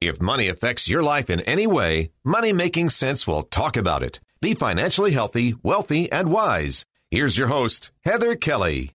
If 0.00 0.22
money 0.22 0.46
affects 0.46 0.88
your 0.88 1.02
life 1.02 1.28
in 1.28 1.40
any 1.40 1.66
way, 1.66 2.12
Money 2.24 2.52
Making 2.52 2.88
Sense 2.88 3.26
will 3.26 3.42
talk 3.42 3.76
about 3.76 4.04
it. 4.04 4.20
Be 4.40 4.54
financially 4.54 5.10
healthy, 5.10 5.56
wealthy, 5.64 6.08
and 6.12 6.30
wise. 6.30 6.84
Here's 7.10 7.36
your 7.36 7.48
host, 7.48 7.90
Heather 8.04 8.36
Kelly. 8.36 8.92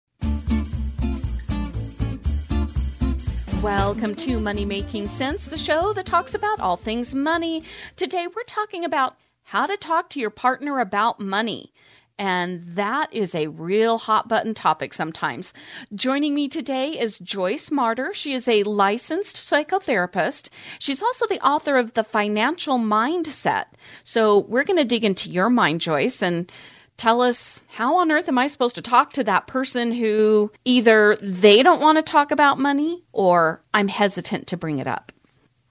Welcome 3.63 4.13
to 4.15 4.41
Money 4.41 4.65
Making 4.65 5.07
Sense, 5.07 5.45
the 5.45 5.57
show 5.57 5.93
that 5.93 6.05
talks 6.05 6.33
about 6.33 6.59
all 6.59 6.75
things 6.75 7.15
money. 7.15 7.63
Today 7.95 8.27
we're 8.27 8.43
talking 8.43 8.83
about 8.83 9.15
how 9.43 9.67
to 9.67 9.77
talk 9.77 10.09
to 10.09 10.19
your 10.19 10.29
partner 10.29 10.81
about 10.81 11.17
money. 11.17 11.71
And 12.19 12.61
that 12.75 13.11
is 13.13 13.33
a 13.33 13.47
real 13.47 13.97
hot 13.97 14.27
button 14.27 14.53
topic 14.53 14.93
sometimes. 14.93 15.53
Joining 15.95 16.35
me 16.35 16.49
today 16.49 16.89
is 16.99 17.17
Joyce 17.19 17.69
Marter. 17.69 18.13
She 18.13 18.33
is 18.33 18.45
a 18.49 18.63
licensed 18.63 19.37
psychotherapist. 19.37 20.49
She's 20.79 21.01
also 21.01 21.25
the 21.27 21.39
author 21.39 21.77
of 21.77 21.93
The 21.93 22.03
Financial 22.03 22.77
Mindset. 22.77 23.67
So 24.03 24.39
we're 24.39 24.65
going 24.65 24.77
to 24.77 24.83
dig 24.83 25.05
into 25.05 25.29
your 25.29 25.49
mind, 25.49 25.79
Joyce, 25.79 26.21
and 26.21 26.51
tell 26.97 27.21
us 27.21 27.63
how 27.69 27.95
on 27.95 28.11
earth 28.11 28.27
am 28.27 28.37
I 28.37 28.47
supposed 28.47 28.75
to 28.75 28.81
talk 28.81 29.13
to 29.13 29.23
that 29.23 29.47
person 29.47 29.93
who 29.93 30.51
either 30.65 31.17
they 31.21 31.63
don't 31.63 31.79
want 31.79 31.99
to 31.99 32.03
talk 32.03 32.31
about 32.31 32.59
money 32.59 33.01
or 33.13 33.63
I'm 33.73 33.87
hesitant 33.87 34.47
to 34.47 34.57
bring 34.57 34.79
it 34.79 34.87
up? 34.87 35.13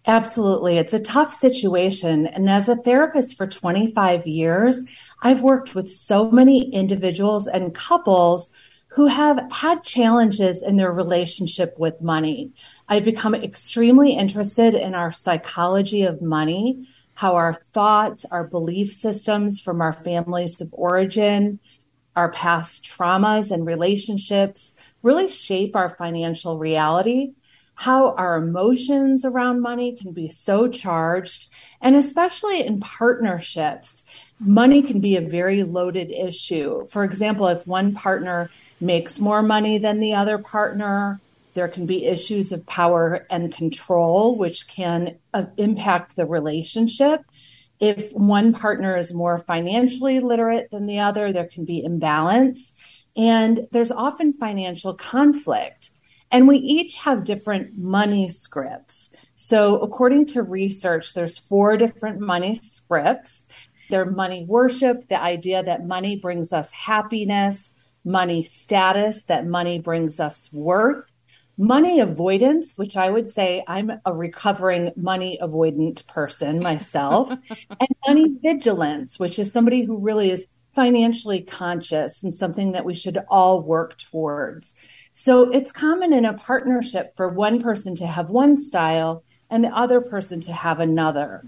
Absolutely. 0.07 0.79
It's 0.79 0.95
a 0.95 0.99
tough 0.99 1.35
situation. 1.35 2.27
And 2.27 2.49
as 2.49 2.67
a 2.71 2.77
therapist 2.77 3.37
for 3.37 3.47
25 3.47 4.27
years, 4.27 4.83
I've 5.21 5.43
worked 5.43 5.75
with 5.75 5.91
so 5.91 6.31
many 6.31 6.71
individuals 6.71 7.49
and 7.49 7.75
couples 7.75 8.51
who 8.89 9.07
have 9.07 9.41
had 9.51 9.83
challenges 9.83 10.63
in 10.63 10.77
their 10.77 10.93
relationship 10.93 11.75
with 11.79 12.01
money. 12.01 12.53
I've 12.89 13.05
become 13.05 13.35
extremely 13.35 14.13
interested 14.13 14.75
in 14.75 14.95
our 14.95 15.13
psychology 15.13 16.05
of 16.05 16.23
money, 16.23 16.89
how 17.15 17.35
our 17.35 17.55
thoughts, 17.73 18.25
our 18.31 18.45
belief 18.45 18.93
systems 18.93 19.61
from 19.61 19.81
our 19.81 19.93
families 19.93 20.61
of 20.61 20.69
origin, 20.73 21.59
our 22.17 22.31
past 22.31 22.85
traumas 22.85 23.53
and 23.53 23.67
relationships 23.67 24.75
really 25.03 25.29
shape 25.29 25.77
our 25.77 25.91
financial 25.91 26.59
reality 26.59 27.33
how 27.79 28.13
our 28.15 28.39
emotions 28.39 29.25
around 29.25 29.61
money 29.61 29.95
can 29.95 30.11
be 30.11 30.29
so 30.29 30.67
charged. 30.67 31.49
And 31.81 31.95
especially 31.95 32.67
in 32.67 32.81
partnerships, 32.81 34.03
money 34.41 34.83
can 34.83 35.01
be 35.01 35.17
a 35.17 35.21
very 35.21 35.63
loaded 35.63 36.11
issue. 36.11 36.87
For 36.89 37.05
example, 37.05 37.47
if 37.49 37.67
one 37.67 37.95
partner 37.95 38.51
makes 38.81 39.19
more 39.19 39.43
money 39.43 39.79
than 39.79 40.01
the 40.01 40.15
other 40.15 40.39
partner, 40.39 41.21
there 41.55 41.69
can 41.69 41.87
be 41.87 42.07
issues 42.07 42.53
of 42.53 42.65
power 42.67 43.27
and 43.31 43.53
control, 43.53 44.37
which 44.37 44.69
can 44.69 45.17
uh, 45.35 45.47
impact 45.57 46.15
the 46.15 46.27
relationship. 46.27 47.23
If 47.81 48.13
one 48.13 48.53
partner 48.53 48.97
is 48.97 49.13
more 49.13 49.39
financially 49.39 50.21
literate 50.21 50.71
than 50.71 50.87
the 50.87 51.01
other, 51.01 51.33
there 51.33 51.47
can 51.47 51.65
be 51.65 51.83
imbalance. 51.83 52.75
And 53.17 53.67
there's 53.73 53.91
often 53.91 54.33
financial 54.33 54.95
conflict. 54.95 55.91
And 56.31 56.47
we 56.47 56.59
each 56.59 56.97
have 56.97 57.25
different 57.25 57.79
money 57.79 58.29
scripts. 58.29 59.11
So 59.35 59.81
according 59.81 60.27
to 60.27 60.43
research, 60.43 61.15
there's 61.15 61.39
four 61.39 61.77
different 61.77 62.21
money 62.21 62.57
scripts. 62.57 63.47
They're 63.89 64.07
money 64.07 64.45
worship, 64.45 65.09
the 65.09 65.21
idea 65.21 65.63
that 65.63 65.87
money 65.87 66.17
brings 66.17 66.53
us 66.53 66.73
happiness, 66.73 67.71
money 68.05 68.45
status, 68.45 69.25
that 69.25 69.47
money 69.47 69.79
brings 69.79 70.21
us 70.21 70.51
worth, 70.53 71.13
money 71.57 72.01
avoidance, 72.01 72.75
which 72.77 72.97
I 72.97 73.11
would 73.11 73.33
say 73.33 73.65
I'm 73.67 73.93
a 74.05 74.15
recovering 74.15 74.93
money 74.97 75.39
avoidant 75.43 76.07
person 76.07 76.61
myself, 76.63 77.31
and 77.31 77.89
money 78.07 78.37
vigilance, 78.43 79.19
which 79.19 79.39
is 79.39 79.53
somebody 79.53 79.83
who 79.83 79.99
really 79.99 80.31
is 80.31 80.47
financially 80.75 81.41
conscious 81.41 82.23
and 82.23 82.35
something 82.35 82.73
that 82.73 82.85
we 82.85 82.95
should 82.95 83.19
all 83.29 83.61
work 83.63 83.99
towards. 83.99 84.75
So 85.13 85.51
it's 85.51 85.73
common 85.73 86.13
in 86.13 86.25
a 86.25 86.35
partnership 86.35 87.17
for 87.17 87.29
one 87.29 87.61
person 87.61 87.97
to 87.97 88.07
have 88.07 88.31
one 88.31 88.57
style 88.57 89.25
and 89.51 89.65
the 89.65 89.77
other 89.77 90.01
person 90.01 90.41
to 90.43 90.53
have 90.53 90.79
another. 90.79 91.45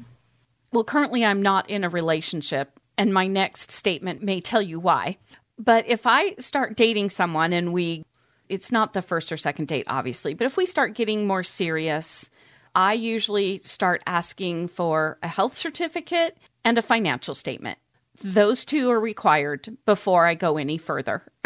Well, 0.73 0.85
currently 0.85 1.25
I'm 1.25 1.43
not 1.43 1.69
in 1.69 1.85
a 1.85 1.89
relationship, 1.89 2.79
and 2.97 3.13
my 3.13 3.27
next 3.27 3.71
statement 3.71 4.23
may 4.23 4.41
tell 4.41 4.63
you 4.63 4.79
why. 4.79 5.19
But 5.59 5.87
if 5.89 6.07
I 6.07 6.35
start 6.39 6.77
dating 6.77 7.11
someone 7.11 7.53
and 7.53 7.73
we, 7.73 8.05
it's 8.49 8.73
not 8.73 8.93
the 8.93 9.03
first 9.03 9.33
or 9.33 9.37
second 9.37 9.69
date, 9.69 9.87
obviously, 9.89 10.35
but 10.35 10.47
if 10.47 10.57
we 10.57 10.67
start 10.67 10.95
getting 10.95 11.27
more 11.27 11.43
serious, 11.43 12.31
I 12.75 12.93
usually 12.93 13.61
start 13.61 14.03
asking 14.07 14.69
for 14.69 15.19
a 15.23 15.29
health 15.29 15.57
certificate 15.57 16.39
and 16.65 16.79
a 16.79 16.83
financial 16.83 17.35
statement. 17.35 17.79
Those 18.23 18.65
two 18.65 18.91
are 18.91 19.01
required 19.01 19.77
before 19.87 20.27
I 20.27 20.35
go 20.35 20.57
any 20.57 20.79
further. 20.79 21.25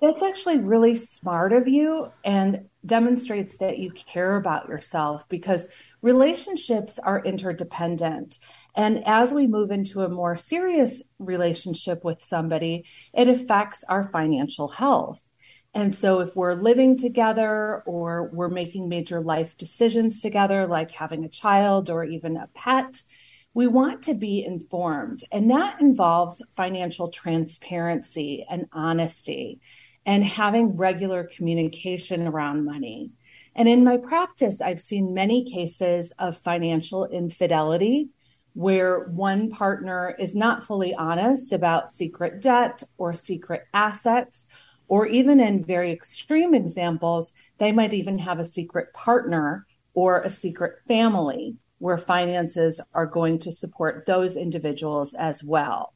That's 0.00 0.22
actually 0.22 0.58
really 0.58 0.94
smart 0.94 1.52
of 1.52 1.66
you 1.66 2.12
and 2.24 2.68
demonstrates 2.88 3.58
that 3.58 3.78
you 3.78 3.92
care 3.92 4.36
about 4.36 4.68
yourself 4.68 5.28
because 5.28 5.68
relationships 6.02 6.98
are 6.98 7.22
interdependent. 7.22 8.38
And 8.74 9.06
as 9.06 9.32
we 9.32 9.46
move 9.46 9.70
into 9.70 10.02
a 10.02 10.08
more 10.08 10.36
serious 10.36 11.02
relationship 11.20 12.02
with 12.02 12.22
somebody, 12.22 12.84
it 13.12 13.28
affects 13.28 13.84
our 13.88 14.10
financial 14.10 14.66
health. 14.68 15.20
And 15.74 15.94
so, 15.94 16.20
if 16.20 16.34
we're 16.34 16.54
living 16.54 16.96
together 16.96 17.82
or 17.86 18.30
we're 18.32 18.48
making 18.48 18.88
major 18.88 19.20
life 19.20 19.56
decisions 19.56 20.20
together, 20.20 20.66
like 20.66 20.90
having 20.90 21.24
a 21.24 21.28
child 21.28 21.90
or 21.90 22.02
even 22.02 22.36
a 22.36 22.48
pet, 22.54 23.02
we 23.54 23.66
want 23.66 24.02
to 24.04 24.14
be 24.14 24.44
informed. 24.44 25.24
And 25.30 25.50
that 25.50 25.80
involves 25.80 26.42
financial 26.56 27.08
transparency 27.08 28.46
and 28.48 28.66
honesty 28.72 29.60
and 30.08 30.24
having 30.24 30.74
regular 30.74 31.22
communication 31.24 32.26
around 32.26 32.64
money. 32.64 33.10
And 33.54 33.68
in 33.68 33.84
my 33.84 33.98
practice, 33.98 34.58
I've 34.58 34.80
seen 34.80 35.12
many 35.12 35.44
cases 35.44 36.14
of 36.18 36.38
financial 36.38 37.04
infidelity 37.04 38.08
where 38.54 39.00
one 39.10 39.50
partner 39.50 40.16
is 40.18 40.34
not 40.34 40.64
fully 40.64 40.94
honest 40.94 41.52
about 41.52 41.90
secret 41.90 42.40
debt 42.40 42.82
or 42.96 43.12
secret 43.12 43.64
assets, 43.74 44.46
or 44.88 45.06
even 45.06 45.40
in 45.40 45.62
very 45.62 45.92
extreme 45.92 46.54
examples, 46.54 47.34
they 47.58 47.70
might 47.70 47.92
even 47.92 48.16
have 48.18 48.38
a 48.38 48.46
secret 48.46 48.90
partner 48.94 49.66
or 49.92 50.22
a 50.22 50.30
secret 50.30 50.78
family 50.88 51.54
where 51.80 51.98
finances 51.98 52.80
are 52.94 53.04
going 53.04 53.38
to 53.38 53.52
support 53.52 54.06
those 54.06 54.38
individuals 54.38 55.12
as 55.12 55.44
well. 55.44 55.92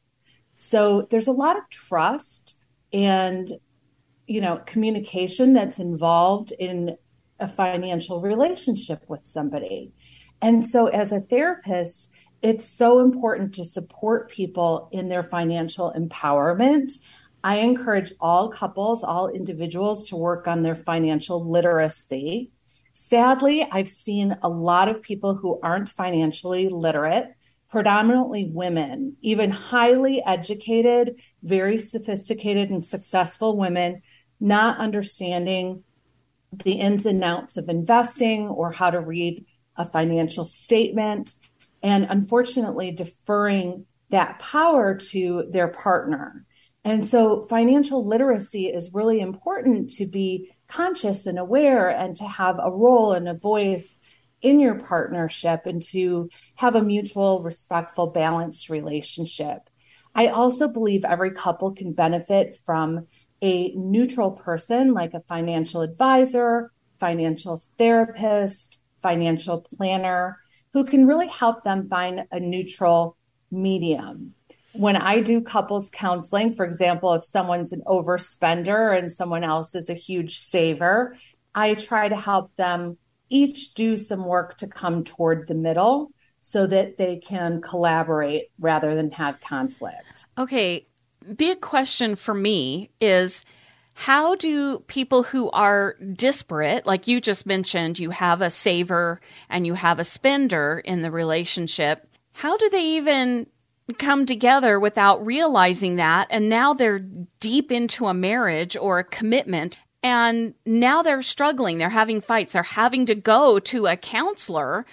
So 0.53 1.07
there's 1.09 1.27
a 1.27 1.31
lot 1.31 1.57
of 1.57 1.67
trust 1.71 2.57
and 2.93 3.51
you 4.27 4.41
know 4.41 4.57
communication 4.65 5.53
that's 5.53 5.79
involved 5.79 6.51
in 6.57 6.97
a 7.39 7.47
financial 7.47 8.21
relationship 8.21 9.03
with 9.07 9.25
somebody. 9.25 9.91
And 10.41 10.65
so 10.67 10.87
as 10.87 11.11
a 11.11 11.21
therapist 11.21 12.09
it's 12.41 12.67
so 12.67 12.99
important 12.99 13.53
to 13.53 13.63
support 13.63 14.29
people 14.29 14.89
in 14.91 15.07
their 15.07 15.23
financial 15.23 15.93
empowerment. 15.97 16.91
I 17.41 17.59
encourage 17.59 18.11
all 18.19 18.49
couples 18.49 19.03
all 19.03 19.29
individuals 19.29 20.09
to 20.09 20.17
work 20.17 20.47
on 20.47 20.61
their 20.61 20.75
financial 20.75 21.49
literacy. 21.49 22.51
Sadly 22.93 23.67
i've 23.71 23.89
seen 23.89 24.37
a 24.43 24.49
lot 24.49 24.87
of 24.87 25.01
people 25.01 25.35
who 25.35 25.59
aren't 25.61 25.89
financially 25.89 26.69
literate 26.69 27.33
predominantly 27.73 28.51
women, 28.53 29.17
even 29.21 29.49
highly 29.49 30.21
educated, 30.27 31.19
very 31.41 31.79
sophisticated 31.79 32.69
and 32.69 32.85
successful 32.85 33.57
women 33.57 33.99
not 34.39 34.77
understanding 34.77 35.83
the 36.63 36.73
ins 36.73 37.05
and 37.05 37.23
outs 37.23 37.57
of 37.57 37.69
investing 37.69 38.47
or 38.47 38.71
how 38.71 38.91
to 38.91 38.99
read 38.99 39.45
a 39.75 39.85
financial 39.85 40.45
statement, 40.45 41.33
and 41.81 42.05
unfortunately 42.09 42.91
deferring 42.91 43.85
that 44.09 44.37
power 44.39 44.95
to 44.95 45.47
their 45.51 45.67
partner. 45.67 46.45
And 46.83 47.07
so 47.07 47.43
financial 47.43 48.05
literacy 48.05 48.67
is 48.67 48.93
really 48.93 49.19
important 49.19 49.89
to 49.91 50.05
be 50.05 50.51
conscious 50.67 51.25
and 51.25 51.39
aware 51.39 51.89
and 51.89 52.15
to 52.17 52.25
have 52.25 52.59
a 52.61 52.71
role 52.71 53.13
and 53.13 53.27
a 53.27 53.33
voice 53.33 53.99
in 54.41 54.59
your 54.59 54.75
partnership 54.75 55.65
and 55.65 55.81
to 55.81 56.29
have 56.55 56.75
a 56.75 56.83
mutual, 56.83 57.41
respectful, 57.41 58.07
balanced 58.07 58.69
relationship. 58.69 59.69
I 60.13 60.27
also 60.27 60.67
believe 60.67 61.05
every 61.05 61.31
couple 61.31 61.71
can 61.71 61.93
benefit 61.93 62.59
from 62.65 63.07
a 63.43 63.73
neutral 63.75 64.31
person 64.31 64.93
like 64.93 65.13
a 65.13 65.19
financial 65.27 65.81
advisor, 65.81 66.71
financial 66.99 67.61
therapist, 67.77 68.79
financial 69.01 69.67
planner 69.77 70.39
who 70.71 70.85
can 70.85 71.05
really 71.05 71.27
help 71.27 71.63
them 71.63 71.87
find 71.89 72.23
a 72.31 72.39
neutral 72.39 73.17
medium. 73.51 74.33
When 74.71 74.95
I 74.95 75.19
do 75.19 75.41
couples 75.41 75.91
counseling, 75.91 76.55
for 76.55 76.65
example, 76.65 77.13
if 77.13 77.25
someone's 77.25 77.73
an 77.73 77.83
overspender 77.85 78.97
and 78.97 79.11
someone 79.11 79.43
else 79.43 79.75
is 79.75 79.89
a 79.89 79.93
huge 79.93 80.39
saver, 80.39 81.15
I 81.53 81.75
try 81.75 82.09
to 82.09 82.15
help 82.15 82.55
them 82.55 82.97
each 83.29 83.73
do 83.73 83.97
some 83.97 84.25
work 84.25 84.57
to 84.59 84.67
come 84.67 85.03
toward 85.03 85.47
the 85.47 85.53
middle 85.53 86.11
so 86.41 86.65
that 86.67 86.97
they 86.97 87.17
can 87.17 87.61
collaborate 87.61 88.45
rather 88.59 88.95
than 88.95 89.11
have 89.11 89.39
conflict. 89.41 90.25
Okay, 90.37 90.87
big 91.35 91.61
question 91.61 92.15
for 92.15 92.33
me 92.33 92.89
is 92.99 93.45
how 93.93 94.35
do 94.35 94.79
people 94.87 95.23
who 95.23 95.49
are 95.51 95.95
disparate, 96.13 96.85
like 96.85 97.07
you 97.07 97.21
just 97.21 97.45
mentioned, 97.45 97.99
you 97.99 98.09
have 98.09 98.41
a 98.41 98.49
saver 98.49 99.21
and 99.49 99.65
you 99.65 99.75
have 99.75 99.99
a 99.99 100.03
spender 100.03 100.81
in 100.83 101.01
the 101.01 101.11
relationship, 101.11 102.07
how 102.33 102.57
do 102.57 102.69
they 102.69 102.83
even 102.97 103.47
come 103.97 104.25
together 104.25 104.79
without 104.79 105.25
realizing 105.25 105.97
that? 105.97 106.27
And 106.31 106.49
now 106.49 106.73
they're 106.73 106.99
deep 107.39 107.71
into 107.71 108.07
a 108.07 108.13
marriage 108.13 108.75
or 108.75 108.99
a 108.99 109.03
commitment. 109.03 109.77
And 110.01 110.53
now 110.65 111.03
they're 111.03 111.21
struggling. 111.21 111.77
They're 111.77 111.89
having 111.89 112.21
fights. 112.21 112.53
They're 112.53 112.63
having 112.63 113.05
to 113.05 113.15
go 113.15 113.59
to 113.59 113.85
a 113.85 113.95
counselor 113.95 114.85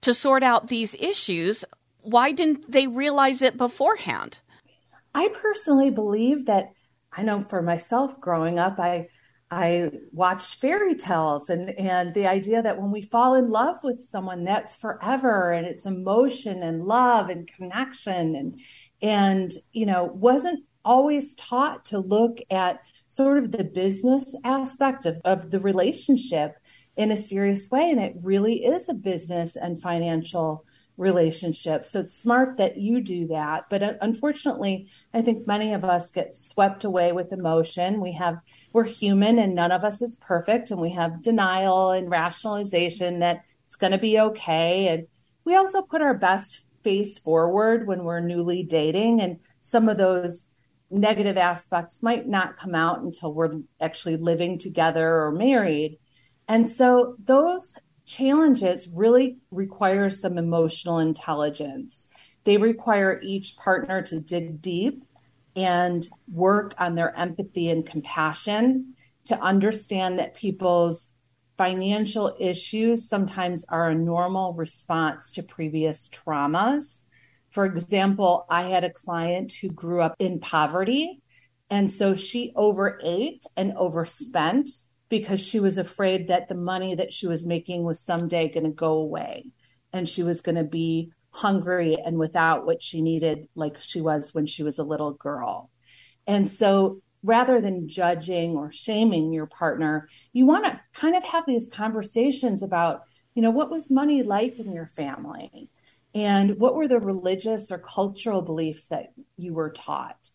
to 0.00 0.12
sort 0.12 0.42
out 0.42 0.68
these 0.68 0.94
issues. 0.96 1.64
Why 2.02 2.32
didn't 2.32 2.70
they 2.70 2.86
realize 2.86 3.40
it 3.42 3.56
beforehand? 3.56 4.38
I 5.18 5.26
personally 5.42 5.90
believe 5.90 6.46
that 6.46 6.70
I 7.12 7.22
know 7.22 7.40
for 7.40 7.60
myself 7.60 8.20
growing 8.20 8.60
up, 8.60 8.78
I 8.78 9.08
I 9.50 9.90
watched 10.12 10.60
fairy 10.60 10.94
tales 10.94 11.50
and 11.50 11.70
and 11.70 12.14
the 12.14 12.28
idea 12.28 12.62
that 12.62 12.80
when 12.80 12.92
we 12.92 13.02
fall 13.02 13.34
in 13.34 13.50
love 13.50 13.78
with 13.82 13.98
someone, 14.00 14.44
that's 14.44 14.76
forever 14.76 15.50
and 15.50 15.66
it's 15.66 15.86
emotion 15.86 16.62
and 16.62 16.84
love 16.84 17.30
and 17.30 17.48
connection 17.48 18.36
and 18.36 18.60
and 19.02 19.50
you 19.72 19.86
know 19.86 20.04
wasn't 20.04 20.60
always 20.84 21.34
taught 21.34 21.84
to 21.86 21.98
look 21.98 22.38
at 22.48 22.78
sort 23.08 23.38
of 23.38 23.50
the 23.50 23.64
business 23.64 24.36
aspect 24.44 25.04
of, 25.04 25.16
of 25.24 25.50
the 25.50 25.58
relationship 25.58 26.54
in 26.96 27.10
a 27.10 27.16
serious 27.16 27.68
way. 27.72 27.90
And 27.90 27.98
it 27.98 28.14
really 28.22 28.64
is 28.64 28.88
a 28.88 28.94
business 28.94 29.56
and 29.56 29.82
financial 29.82 30.64
relationship. 30.98 31.86
So 31.86 32.00
it's 32.00 32.20
smart 32.20 32.58
that 32.58 32.76
you 32.76 33.00
do 33.00 33.28
that. 33.28 33.70
But 33.70 33.82
uh, 33.82 33.92
unfortunately, 34.02 34.90
I 35.14 35.22
think 35.22 35.46
many 35.46 35.72
of 35.72 35.84
us 35.84 36.10
get 36.10 36.36
swept 36.36 36.84
away 36.84 37.12
with 37.12 37.32
emotion. 37.32 38.00
We 38.00 38.12
have, 38.12 38.38
we're 38.72 38.84
human 38.84 39.38
and 39.38 39.54
none 39.54 39.72
of 39.72 39.84
us 39.84 40.02
is 40.02 40.16
perfect. 40.16 40.70
And 40.70 40.80
we 40.80 40.90
have 40.90 41.22
denial 41.22 41.92
and 41.92 42.10
rationalization 42.10 43.20
that 43.20 43.44
it's 43.66 43.76
going 43.76 43.92
to 43.92 43.98
be 43.98 44.18
okay. 44.18 44.88
And 44.88 45.06
we 45.44 45.54
also 45.54 45.82
put 45.82 46.02
our 46.02 46.14
best 46.14 46.64
face 46.82 47.18
forward 47.18 47.86
when 47.86 48.02
we're 48.04 48.20
newly 48.20 48.64
dating. 48.64 49.20
And 49.20 49.38
some 49.62 49.88
of 49.88 49.96
those 49.96 50.44
negative 50.90 51.36
aspects 51.36 52.02
might 52.02 52.26
not 52.26 52.56
come 52.56 52.74
out 52.74 53.00
until 53.00 53.32
we're 53.32 53.52
actually 53.80 54.16
living 54.16 54.58
together 54.58 55.22
or 55.22 55.30
married. 55.30 55.98
And 56.48 56.68
so 56.68 57.14
those 57.22 57.76
challenges 58.08 58.88
really 58.88 59.36
require 59.50 60.10
some 60.10 60.38
emotional 60.38 60.98
intelligence. 60.98 62.08
They 62.44 62.56
require 62.56 63.20
each 63.22 63.56
partner 63.56 64.02
to 64.02 64.20
dig 64.20 64.62
deep 64.62 65.04
and 65.54 66.06
work 66.32 66.74
on 66.78 66.94
their 66.94 67.16
empathy 67.16 67.68
and 67.68 67.84
compassion 67.84 68.94
to 69.26 69.38
understand 69.40 70.18
that 70.18 70.34
people's 70.34 71.08
financial 71.58 72.34
issues 72.38 73.08
sometimes 73.08 73.64
are 73.68 73.90
a 73.90 73.94
normal 73.94 74.54
response 74.54 75.32
to 75.32 75.42
previous 75.42 76.08
traumas. 76.08 77.00
For 77.50 77.66
example, 77.66 78.46
I 78.48 78.62
had 78.62 78.84
a 78.84 78.90
client 78.90 79.52
who 79.52 79.68
grew 79.68 80.00
up 80.00 80.14
in 80.18 80.40
poverty. 80.40 81.20
And 81.68 81.92
so 81.92 82.16
she 82.16 82.52
overate 82.56 83.44
and 83.56 83.74
overspent 83.76 84.70
because 85.08 85.40
she 85.40 85.60
was 85.60 85.78
afraid 85.78 86.28
that 86.28 86.48
the 86.48 86.54
money 86.54 86.94
that 86.94 87.12
she 87.12 87.26
was 87.26 87.46
making 87.46 87.84
was 87.84 88.00
someday 88.00 88.48
going 88.48 88.64
to 88.64 88.70
go 88.70 88.92
away 88.92 89.50
and 89.92 90.08
she 90.08 90.22
was 90.22 90.40
going 90.40 90.56
to 90.56 90.64
be 90.64 91.12
hungry 91.30 91.96
and 92.04 92.18
without 92.18 92.66
what 92.66 92.82
she 92.82 93.00
needed 93.00 93.48
like 93.54 93.80
she 93.80 94.00
was 94.00 94.34
when 94.34 94.46
she 94.46 94.62
was 94.62 94.78
a 94.78 94.84
little 94.84 95.12
girl. 95.12 95.70
And 96.26 96.50
so 96.50 97.00
rather 97.22 97.60
than 97.60 97.88
judging 97.88 98.56
or 98.56 98.70
shaming 98.70 99.32
your 99.32 99.46
partner, 99.46 100.08
you 100.32 100.46
want 100.46 100.64
to 100.64 100.80
kind 100.94 101.16
of 101.16 101.24
have 101.24 101.44
these 101.46 101.68
conversations 101.68 102.62
about, 102.62 103.02
you 103.34 103.42
know, 103.42 103.50
what 103.50 103.70
was 103.70 103.90
money 103.90 104.22
like 104.22 104.58
in 104.58 104.72
your 104.72 104.86
family? 104.86 105.70
And 106.14 106.58
what 106.58 106.74
were 106.74 106.88
the 106.88 107.00
religious 107.00 107.70
or 107.70 107.78
cultural 107.78 108.42
beliefs 108.42 108.88
that 108.88 109.08
you 109.36 109.54
were 109.54 109.70
taught? 109.70 110.30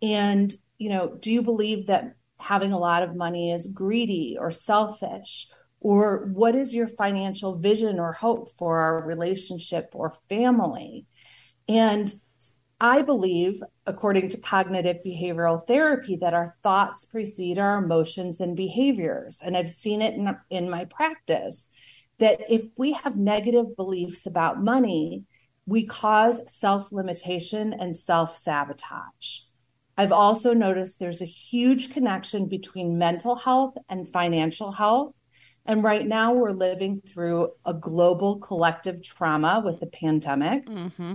And, 0.00 0.52
you 0.78 0.90
know, 0.90 1.16
do 1.18 1.30
you 1.30 1.42
believe 1.42 1.86
that 1.86 2.14
having 2.38 2.72
a 2.72 2.78
lot 2.78 3.02
of 3.02 3.16
money 3.16 3.52
is 3.52 3.66
greedy 3.66 4.36
or 4.38 4.50
selfish? 4.50 5.48
Or 5.80 6.28
what 6.32 6.54
is 6.54 6.74
your 6.74 6.88
financial 6.88 7.56
vision 7.56 8.00
or 8.00 8.12
hope 8.12 8.52
for 8.58 8.80
our 8.80 9.04
relationship 9.04 9.90
or 9.92 10.14
family? 10.28 11.06
And 11.68 12.12
I 12.80 13.02
believe, 13.02 13.62
according 13.86 14.28
to 14.30 14.38
cognitive 14.38 14.98
behavioral 15.04 15.66
therapy, 15.66 16.16
that 16.16 16.34
our 16.34 16.56
thoughts 16.62 17.04
precede 17.04 17.58
our 17.58 17.78
emotions 17.78 18.40
and 18.40 18.56
behaviors. 18.56 19.38
And 19.42 19.56
I've 19.56 19.70
seen 19.70 20.00
it 20.00 20.14
in, 20.14 20.36
in 20.50 20.70
my 20.70 20.84
practice 20.84 21.66
that 22.18 22.40
if 22.48 22.62
we 22.76 22.92
have 22.92 23.16
negative 23.16 23.76
beliefs 23.76 24.26
about 24.26 24.62
money, 24.62 25.24
we 25.66 25.84
cause 25.84 26.40
self 26.46 26.90
limitation 26.92 27.74
and 27.74 27.96
self 27.96 28.36
sabotage. 28.36 29.40
I've 29.98 30.12
also 30.12 30.54
noticed 30.54 31.00
there's 31.00 31.22
a 31.22 31.26
huge 31.26 31.92
connection 31.92 32.46
between 32.46 32.98
mental 32.98 33.34
health 33.34 33.74
and 33.88 34.08
financial 34.08 34.70
health. 34.70 35.12
And 35.66 35.82
right 35.82 36.06
now, 36.06 36.34
we're 36.34 36.52
living 36.52 37.02
through 37.04 37.50
a 37.66 37.74
global 37.74 38.38
collective 38.38 39.02
trauma 39.02 39.60
with 39.62 39.80
the 39.80 39.86
pandemic. 39.86 40.66
Mm-hmm. 40.66 41.14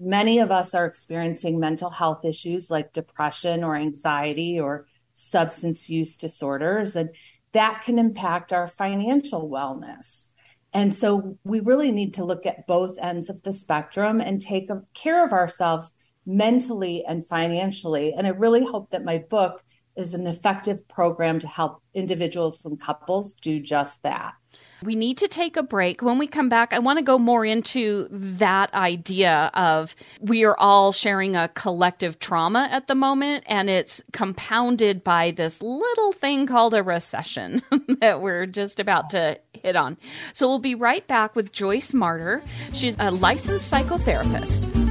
Many 0.00 0.38
of 0.38 0.50
us 0.50 0.74
are 0.74 0.86
experiencing 0.86 1.60
mental 1.60 1.90
health 1.90 2.24
issues 2.24 2.70
like 2.70 2.94
depression 2.94 3.62
or 3.62 3.76
anxiety 3.76 4.58
or 4.58 4.86
substance 5.12 5.90
use 5.90 6.16
disorders, 6.16 6.96
and 6.96 7.10
that 7.52 7.82
can 7.84 7.98
impact 7.98 8.54
our 8.54 8.66
financial 8.66 9.50
wellness. 9.50 10.28
And 10.72 10.96
so 10.96 11.38
we 11.44 11.60
really 11.60 11.92
need 11.92 12.14
to 12.14 12.24
look 12.24 12.46
at 12.46 12.66
both 12.66 12.98
ends 12.98 13.28
of 13.28 13.42
the 13.42 13.52
spectrum 13.52 14.20
and 14.20 14.40
take 14.40 14.70
care 14.94 15.24
of 15.24 15.32
ourselves 15.32 15.92
mentally 16.26 17.04
and 17.06 17.26
financially. 17.26 18.14
And 18.16 18.26
I 18.26 18.30
really 18.30 18.64
hope 18.64 18.90
that 18.90 19.04
my 19.04 19.18
book 19.18 19.62
is 19.96 20.14
an 20.14 20.26
effective 20.26 20.86
program 20.88 21.38
to 21.40 21.46
help 21.46 21.80
individuals 21.94 22.64
and 22.64 22.80
couples 22.80 23.34
do 23.34 23.60
just 23.60 24.02
that. 24.02 24.34
We 24.82 24.96
need 24.96 25.16
to 25.18 25.28
take 25.28 25.56
a 25.56 25.62
break. 25.62 26.02
When 26.02 26.18
we 26.18 26.26
come 26.26 26.48
back, 26.48 26.72
I 26.72 26.78
want 26.78 26.98
to 26.98 27.02
go 27.02 27.18
more 27.18 27.44
into 27.44 28.06
that 28.10 28.72
idea 28.74 29.50
of 29.54 29.96
we 30.20 30.44
are 30.44 30.58
all 30.58 30.92
sharing 30.92 31.36
a 31.36 31.48
collective 31.48 32.18
trauma 32.18 32.68
at 32.70 32.86
the 32.86 32.94
moment, 32.94 33.44
and 33.46 33.70
it's 33.70 34.02
compounded 34.12 35.02
by 35.02 35.30
this 35.30 35.62
little 35.62 36.12
thing 36.12 36.46
called 36.46 36.74
a 36.74 36.82
recession 36.82 37.62
that 38.00 38.20
we're 38.20 38.46
just 38.46 38.78
about 38.78 39.10
to 39.10 39.38
hit 39.54 39.74
on. 39.74 39.96
So 40.34 40.48
we'll 40.48 40.58
be 40.58 40.74
right 40.74 41.06
back 41.06 41.34
with 41.34 41.50
Joyce 41.50 41.92
Marter. 41.92 42.42
She's 42.74 42.96
a 42.98 43.10
licensed 43.10 43.72
psychotherapist. 43.72 44.83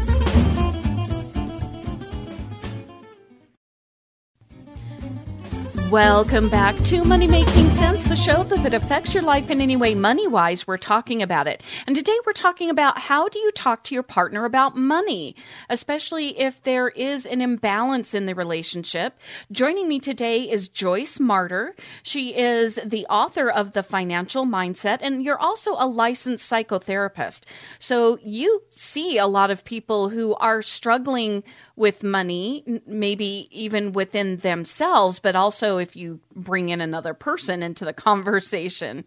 Welcome 5.93 6.49
back 6.49 6.75
to 6.85 7.03
Money 7.03 7.27
Making 7.27 7.69
Sense, 7.69 8.03
the 8.05 8.15
show 8.15 8.41
that 8.41 8.73
affects 8.73 9.13
your 9.13 9.21
life 9.21 9.51
in 9.51 9.61
any 9.61 9.75
way 9.75 9.93
money 9.93 10.27
wise. 10.27 10.65
We're 10.65 10.75
talking 10.77 11.21
about 11.21 11.45
it. 11.45 11.61
And 11.85 11.95
today 11.95 12.17
we're 12.25 12.33
talking 12.33 12.71
about 12.71 12.97
how 12.97 13.29
do 13.29 13.37
you 13.37 13.51
talk 13.51 13.83
to 13.83 13.93
your 13.93 14.01
partner 14.01 14.43
about 14.43 14.75
money, 14.75 15.35
especially 15.69 16.39
if 16.39 16.63
there 16.63 16.87
is 16.87 17.27
an 17.27 17.41
imbalance 17.41 18.15
in 18.15 18.25
the 18.25 18.33
relationship. 18.33 19.19
Joining 19.51 19.87
me 19.87 19.99
today 19.99 20.49
is 20.49 20.67
Joyce 20.67 21.19
Marter. 21.19 21.73
She 22.01 22.35
is 22.35 22.79
the 22.83 23.05
author 23.05 23.47
of 23.47 23.73
The 23.73 23.83
Financial 23.83 24.47
Mindset, 24.47 24.97
and 24.99 25.23
you're 25.23 25.37
also 25.37 25.75
a 25.77 25.85
licensed 25.85 26.51
psychotherapist. 26.51 27.41
So 27.77 28.17
you 28.23 28.63
see 28.71 29.19
a 29.19 29.27
lot 29.27 29.51
of 29.51 29.63
people 29.63 30.09
who 30.09 30.33
are 30.37 30.63
struggling 30.63 31.43
with 31.75 32.01
money, 32.01 32.81
maybe 32.87 33.47
even 33.51 33.93
within 33.93 34.37
themselves, 34.37 35.19
but 35.19 35.35
also 35.35 35.82
if 35.83 35.95
you 35.95 36.19
bring 36.35 36.69
in 36.69 36.81
another 36.81 37.13
person 37.13 37.61
into 37.61 37.85
the 37.85 37.93
conversation. 37.93 39.05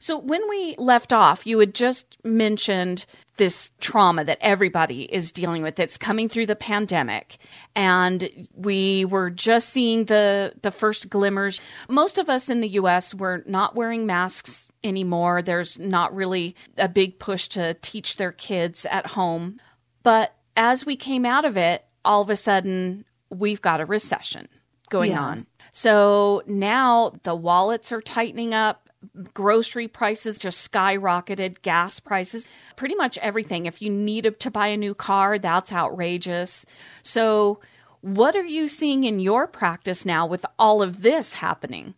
So 0.00 0.18
when 0.18 0.46
we 0.50 0.74
left 0.76 1.12
off, 1.12 1.46
you 1.46 1.58
had 1.58 1.74
just 1.74 2.18
mentioned 2.22 3.06
this 3.38 3.70
trauma 3.80 4.24
that 4.24 4.38
everybody 4.40 5.02
is 5.04 5.32
dealing 5.32 5.62
with 5.62 5.76
that's 5.76 5.96
coming 5.96 6.28
through 6.28 6.46
the 6.46 6.56
pandemic 6.56 7.38
and 7.74 8.48
we 8.54 9.04
were 9.04 9.30
just 9.30 9.70
seeing 9.70 10.06
the 10.06 10.52
the 10.62 10.72
first 10.72 11.08
glimmers 11.08 11.60
most 11.88 12.18
of 12.18 12.28
us 12.28 12.48
in 12.48 12.60
the 12.60 12.70
US 12.70 13.14
were 13.14 13.44
not 13.46 13.76
wearing 13.76 14.06
masks 14.06 14.72
anymore 14.82 15.40
there's 15.40 15.78
not 15.78 16.12
really 16.12 16.56
a 16.78 16.88
big 16.88 17.20
push 17.20 17.46
to 17.46 17.74
teach 17.74 18.16
their 18.16 18.32
kids 18.32 18.84
at 18.90 19.06
home 19.06 19.60
but 20.02 20.34
as 20.56 20.84
we 20.84 20.96
came 20.96 21.24
out 21.24 21.44
of 21.44 21.56
it 21.56 21.84
all 22.04 22.22
of 22.22 22.30
a 22.30 22.36
sudden 22.36 23.04
we've 23.30 23.62
got 23.62 23.80
a 23.80 23.86
recession 23.86 24.48
going 24.90 25.10
yes. 25.10 25.20
on. 25.20 25.46
So 25.78 26.42
now 26.48 27.12
the 27.22 27.36
wallets 27.36 27.92
are 27.92 28.02
tightening 28.02 28.52
up, 28.52 28.88
grocery 29.32 29.86
prices 29.86 30.36
just 30.36 30.68
skyrocketed, 30.68 31.62
gas 31.62 32.00
prices, 32.00 32.48
pretty 32.74 32.96
much 32.96 33.16
everything. 33.18 33.66
If 33.66 33.80
you 33.80 33.88
need 33.88 34.34
to 34.40 34.50
buy 34.50 34.66
a 34.66 34.76
new 34.76 34.92
car, 34.92 35.38
that's 35.38 35.72
outrageous. 35.72 36.66
So, 37.04 37.60
what 38.00 38.34
are 38.34 38.44
you 38.44 38.66
seeing 38.66 39.04
in 39.04 39.20
your 39.20 39.46
practice 39.46 40.04
now 40.04 40.26
with 40.26 40.44
all 40.58 40.82
of 40.82 41.02
this 41.02 41.34
happening? 41.34 41.94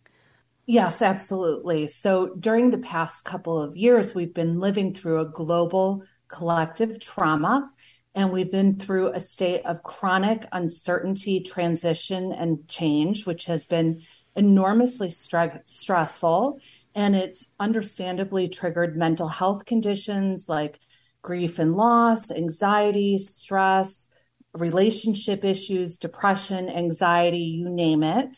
Yes, 0.67 1.01
absolutely. 1.01 1.87
So, 1.87 2.35
during 2.39 2.69
the 2.69 2.77
past 2.77 3.25
couple 3.25 3.59
of 3.59 3.75
years, 3.75 4.13
we've 4.13 4.35
been 4.35 4.59
living 4.59 4.93
through 4.93 5.21
a 5.21 5.25
global 5.25 6.03
collective 6.27 6.99
trauma, 6.99 7.71
and 8.13 8.31
we've 8.31 8.51
been 8.51 8.77
through 8.77 9.11
a 9.13 9.19
state 9.19 9.65
of 9.65 9.83
chronic 9.83 10.45
uncertainty, 10.51 11.39
transition, 11.39 12.33
and 12.33 12.67
change, 12.67 13.25
which 13.25 13.45
has 13.45 13.65
been 13.65 14.01
enormously 14.35 15.07
stre- 15.07 15.61
stressful. 15.65 16.59
And 16.93 17.15
it's 17.15 17.45
understandably 17.59 18.49
triggered 18.49 18.97
mental 18.97 19.29
health 19.29 19.65
conditions 19.65 20.49
like 20.49 20.79
grief 21.21 21.59
and 21.59 21.75
loss, 21.75 22.31
anxiety, 22.31 23.17
stress, 23.17 24.07
relationship 24.53 25.45
issues, 25.45 25.97
depression, 25.97 26.69
anxiety, 26.69 27.37
you 27.37 27.69
name 27.69 28.03
it. 28.03 28.37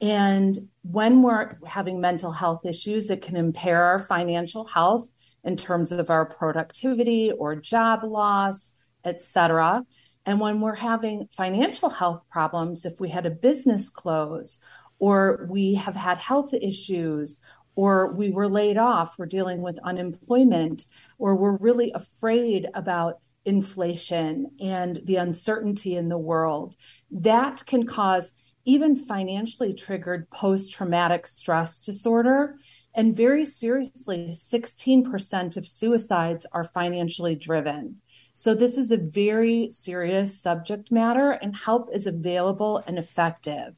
And 0.00 0.56
when 0.82 1.22
we're 1.22 1.56
having 1.66 2.00
mental 2.00 2.32
health 2.32 2.66
issues, 2.66 3.08
it 3.08 3.22
can 3.22 3.36
impair 3.36 3.82
our 3.82 3.98
financial 3.98 4.66
health 4.66 5.08
in 5.42 5.56
terms 5.56 5.92
of 5.92 6.10
our 6.10 6.26
productivity 6.26 7.32
or 7.32 7.56
job 7.56 8.02
loss, 8.02 8.74
etc. 9.06 9.84
And 10.26 10.40
when 10.40 10.60
we're 10.60 10.74
having 10.74 11.28
financial 11.36 11.88
health 11.88 12.22
problems, 12.30 12.84
if 12.84 13.00
we 13.00 13.08
had 13.08 13.24
a 13.24 13.30
business 13.30 13.88
close 13.88 14.58
or 14.98 15.46
we 15.48 15.74
have 15.74 15.96
had 15.96 16.18
health 16.18 16.52
issues 16.52 17.40
or 17.76 18.12
we 18.12 18.30
were 18.30 18.48
laid 18.48 18.76
off, 18.76 19.16
we're 19.18 19.26
dealing 19.26 19.60
with 19.60 19.78
unemployment, 19.84 20.86
or 21.18 21.36
we're 21.36 21.58
really 21.58 21.92
afraid 21.92 22.66
about 22.74 23.20
inflation 23.44 24.50
and 24.60 25.00
the 25.04 25.16
uncertainty 25.16 25.94
in 25.94 26.08
the 26.08 26.18
world, 26.18 26.74
that 27.10 27.64
can 27.66 27.86
cause 27.86 28.32
even 28.64 28.96
financially 28.96 29.72
triggered 29.72 30.28
post 30.30 30.72
traumatic 30.72 31.26
stress 31.26 31.78
disorder. 31.78 32.56
And 32.94 33.14
very 33.14 33.44
seriously, 33.44 34.30
16% 34.32 35.56
of 35.56 35.68
suicides 35.68 36.46
are 36.50 36.64
financially 36.64 37.36
driven. 37.36 38.00
So, 38.38 38.54
this 38.54 38.76
is 38.76 38.90
a 38.90 38.98
very 38.98 39.70
serious 39.70 40.38
subject 40.38 40.92
matter, 40.92 41.30
and 41.30 41.56
help 41.56 41.88
is 41.90 42.06
available 42.06 42.84
and 42.86 42.98
effective. 42.98 43.72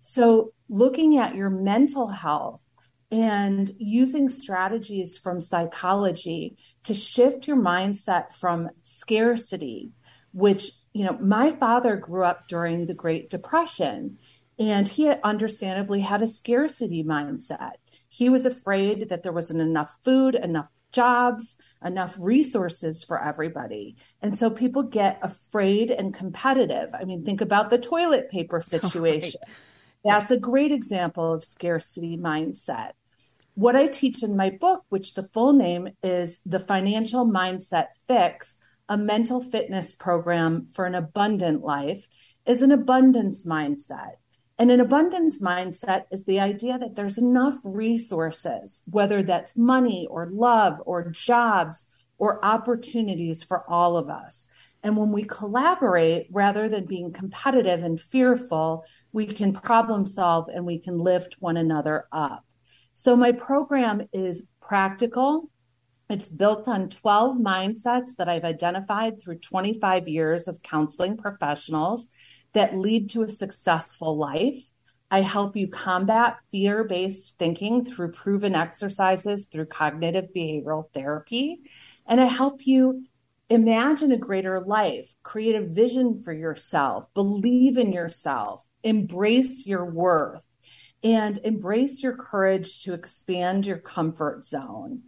So, 0.00 0.52
looking 0.68 1.18
at 1.18 1.36
your 1.36 1.50
mental 1.50 2.08
health 2.08 2.60
and 3.12 3.70
using 3.78 4.28
strategies 4.28 5.16
from 5.18 5.40
psychology 5.40 6.56
to 6.82 6.94
shift 6.94 7.46
your 7.46 7.56
mindset 7.56 8.32
from 8.32 8.70
scarcity, 8.82 9.92
which, 10.32 10.72
you 10.92 11.04
know, 11.04 11.16
my 11.20 11.52
father 11.52 11.94
grew 11.94 12.24
up 12.24 12.48
during 12.48 12.86
the 12.86 12.94
Great 12.94 13.30
Depression 13.30 14.18
and 14.58 14.88
he 14.88 15.10
understandably 15.22 16.00
had 16.00 16.22
a 16.22 16.26
scarcity 16.26 17.04
mindset. 17.04 17.74
He 18.08 18.28
was 18.28 18.46
afraid 18.46 19.10
that 19.10 19.22
there 19.22 19.32
wasn't 19.32 19.60
enough 19.60 19.96
food, 20.04 20.34
enough 20.34 20.68
jobs, 20.92 21.56
enough 21.84 22.16
resources 22.18 23.04
for 23.04 23.22
everybody. 23.22 23.96
And 24.20 24.38
so 24.38 24.50
people 24.50 24.82
get 24.82 25.18
afraid 25.22 25.90
and 25.90 26.14
competitive. 26.14 26.90
I 26.94 27.04
mean, 27.04 27.24
think 27.24 27.40
about 27.40 27.70
the 27.70 27.78
toilet 27.78 28.30
paper 28.30 28.62
situation. 28.62 29.40
Oh, 29.44 29.48
right. 29.48 30.18
That's 30.18 30.30
a 30.30 30.38
great 30.38 30.72
example 30.72 31.32
of 31.32 31.44
scarcity 31.44 32.16
mindset. 32.16 32.92
What 33.54 33.76
I 33.76 33.86
teach 33.86 34.22
in 34.22 34.36
my 34.36 34.50
book, 34.50 34.84
which 34.88 35.14
the 35.14 35.24
full 35.24 35.52
name 35.52 35.90
is 36.02 36.40
The 36.46 36.58
Financial 36.58 37.26
Mindset 37.26 37.88
Fix, 38.08 38.56
a 38.88 38.96
mental 38.96 39.42
fitness 39.42 39.94
program 39.94 40.68
for 40.72 40.86
an 40.86 40.94
abundant 40.94 41.62
life, 41.62 42.06
is 42.46 42.62
an 42.62 42.72
abundance 42.72 43.44
mindset. 43.44 44.14
And 44.62 44.70
an 44.70 44.78
abundance 44.78 45.40
mindset 45.40 46.04
is 46.12 46.24
the 46.24 46.38
idea 46.38 46.78
that 46.78 46.94
there's 46.94 47.18
enough 47.18 47.58
resources, 47.64 48.80
whether 48.88 49.20
that's 49.20 49.56
money 49.56 50.06
or 50.08 50.30
love 50.32 50.80
or 50.86 51.10
jobs 51.10 51.86
or 52.16 52.44
opportunities 52.44 53.42
for 53.42 53.68
all 53.68 53.96
of 53.96 54.08
us. 54.08 54.46
And 54.84 54.96
when 54.96 55.10
we 55.10 55.24
collaborate, 55.24 56.28
rather 56.30 56.68
than 56.68 56.86
being 56.86 57.12
competitive 57.12 57.82
and 57.82 58.00
fearful, 58.00 58.84
we 59.12 59.26
can 59.26 59.52
problem 59.52 60.06
solve 60.06 60.46
and 60.48 60.64
we 60.64 60.78
can 60.78 60.96
lift 60.96 61.38
one 61.40 61.56
another 61.56 62.06
up. 62.12 62.44
So, 62.94 63.16
my 63.16 63.32
program 63.32 64.06
is 64.12 64.44
practical. 64.60 65.50
It's 66.08 66.28
built 66.28 66.68
on 66.68 66.88
12 66.88 67.36
mindsets 67.36 68.14
that 68.14 68.28
I've 68.28 68.44
identified 68.44 69.20
through 69.20 69.38
25 69.38 70.06
years 70.06 70.46
of 70.46 70.62
counseling 70.62 71.16
professionals 71.16 72.06
that 72.54 72.76
lead 72.76 73.10
to 73.10 73.22
a 73.22 73.28
successful 73.28 74.16
life. 74.16 74.68
I 75.10 75.20
help 75.20 75.56
you 75.56 75.68
combat 75.68 76.38
fear 76.50 76.84
based 76.84 77.38
thinking 77.38 77.84
through 77.84 78.12
proven 78.12 78.54
exercises 78.54 79.46
through 79.46 79.66
cognitive 79.66 80.28
behavioral 80.34 80.84
therapy. 80.94 81.60
And 82.06 82.20
I 82.20 82.24
help 82.24 82.66
you 82.66 83.04
imagine 83.50 84.12
a 84.12 84.16
greater 84.16 84.60
life, 84.60 85.12
create 85.22 85.54
a 85.54 85.66
vision 85.66 86.22
for 86.22 86.32
yourself, 86.32 87.12
believe 87.12 87.76
in 87.76 87.92
yourself, 87.92 88.62
embrace 88.82 89.66
your 89.66 89.84
worth, 89.84 90.46
and 91.04 91.38
embrace 91.44 92.02
your 92.02 92.16
courage 92.16 92.82
to 92.84 92.94
expand 92.94 93.66
your 93.66 93.78
comfort 93.78 94.46
zone. 94.46 95.02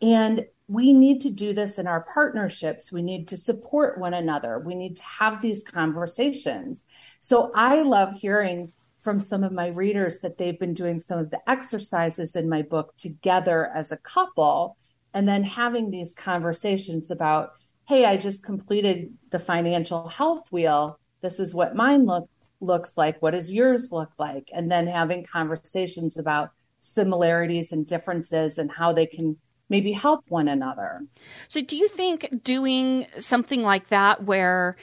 And 0.00 0.46
we 0.68 0.92
need 0.92 1.22
to 1.22 1.30
do 1.30 1.54
this 1.54 1.78
in 1.78 1.86
our 1.86 2.02
partnerships. 2.12 2.92
We 2.92 3.02
need 3.02 3.28
to 3.28 3.36
support 3.36 3.98
one 3.98 4.14
another. 4.14 4.58
We 4.58 4.74
need 4.74 4.96
to 4.96 5.02
have 5.02 5.40
these 5.40 5.64
conversations. 5.64 6.84
So 7.20 7.50
I 7.54 7.82
love 7.82 8.12
hearing 8.12 8.72
from 9.00 9.18
some 9.18 9.44
of 9.44 9.52
my 9.52 9.68
readers 9.68 10.20
that 10.20 10.36
they've 10.36 10.58
been 10.58 10.74
doing 10.74 11.00
some 11.00 11.18
of 11.18 11.30
the 11.30 11.40
exercises 11.48 12.36
in 12.36 12.48
my 12.48 12.62
book 12.62 12.94
together 12.96 13.70
as 13.74 13.92
a 13.92 13.96
couple 13.96 14.76
and 15.14 15.26
then 15.26 15.42
having 15.42 15.90
these 15.90 16.14
conversations 16.14 17.10
about, 17.10 17.52
hey, 17.86 18.04
I 18.04 18.16
just 18.16 18.42
completed 18.42 19.14
the 19.30 19.38
financial 19.38 20.08
health 20.08 20.52
wheel. 20.52 20.98
This 21.22 21.40
is 21.40 21.54
what 21.54 21.74
mine 21.74 22.04
looks 22.04 22.28
looks 22.60 22.96
like. 22.96 23.22
What 23.22 23.32
does 23.32 23.52
yours 23.52 23.92
look 23.92 24.10
like? 24.18 24.50
And 24.52 24.70
then 24.70 24.86
having 24.86 25.24
conversations 25.24 26.16
about 26.18 26.50
similarities 26.80 27.72
and 27.72 27.86
differences 27.86 28.58
and 28.58 28.70
how 28.70 28.92
they 28.92 29.06
can 29.06 29.36
maybe 29.68 29.92
help 29.92 30.24
one 30.28 30.48
another. 30.48 31.02
So, 31.48 31.60
do 31.60 31.76
you 31.76 31.88
think 31.88 32.42
doing 32.42 33.06
something 33.18 33.62
like 33.62 33.88
that 33.88 34.24
where 34.24 34.76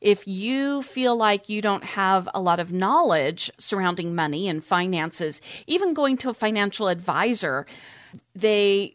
if 0.00 0.26
you 0.26 0.82
feel 0.82 1.14
like 1.16 1.48
you 1.48 1.60
don't 1.60 1.84
have 1.84 2.28
a 2.32 2.40
lot 2.40 2.58
of 2.58 2.72
knowledge 2.72 3.50
surrounding 3.58 4.14
money 4.14 4.48
and 4.48 4.64
finances, 4.64 5.40
even 5.66 5.92
going 5.92 6.16
to 6.18 6.30
a 6.30 6.34
financial 6.34 6.88
advisor, 6.88 7.66
they 8.34 8.94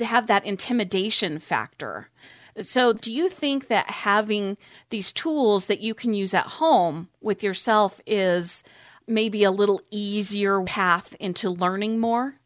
have 0.00 0.26
that 0.26 0.44
intimidation 0.44 1.38
factor. 1.38 2.08
So, 2.60 2.92
do 2.92 3.12
you 3.12 3.28
think 3.28 3.68
that 3.68 3.90
having 3.90 4.56
these 4.90 5.12
tools 5.12 5.66
that 5.66 5.80
you 5.80 5.94
can 5.94 6.14
use 6.14 6.34
at 6.34 6.46
home 6.46 7.08
with 7.20 7.42
yourself 7.42 8.00
is 8.06 8.62
maybe 9.06 9.44
a 9.44 9.50
little 9.50 9.80
easier 9.90 10.62
path 10.62 11.14
into 11.18 11.50
learning 11.50 11.98
more? 11.98 12.36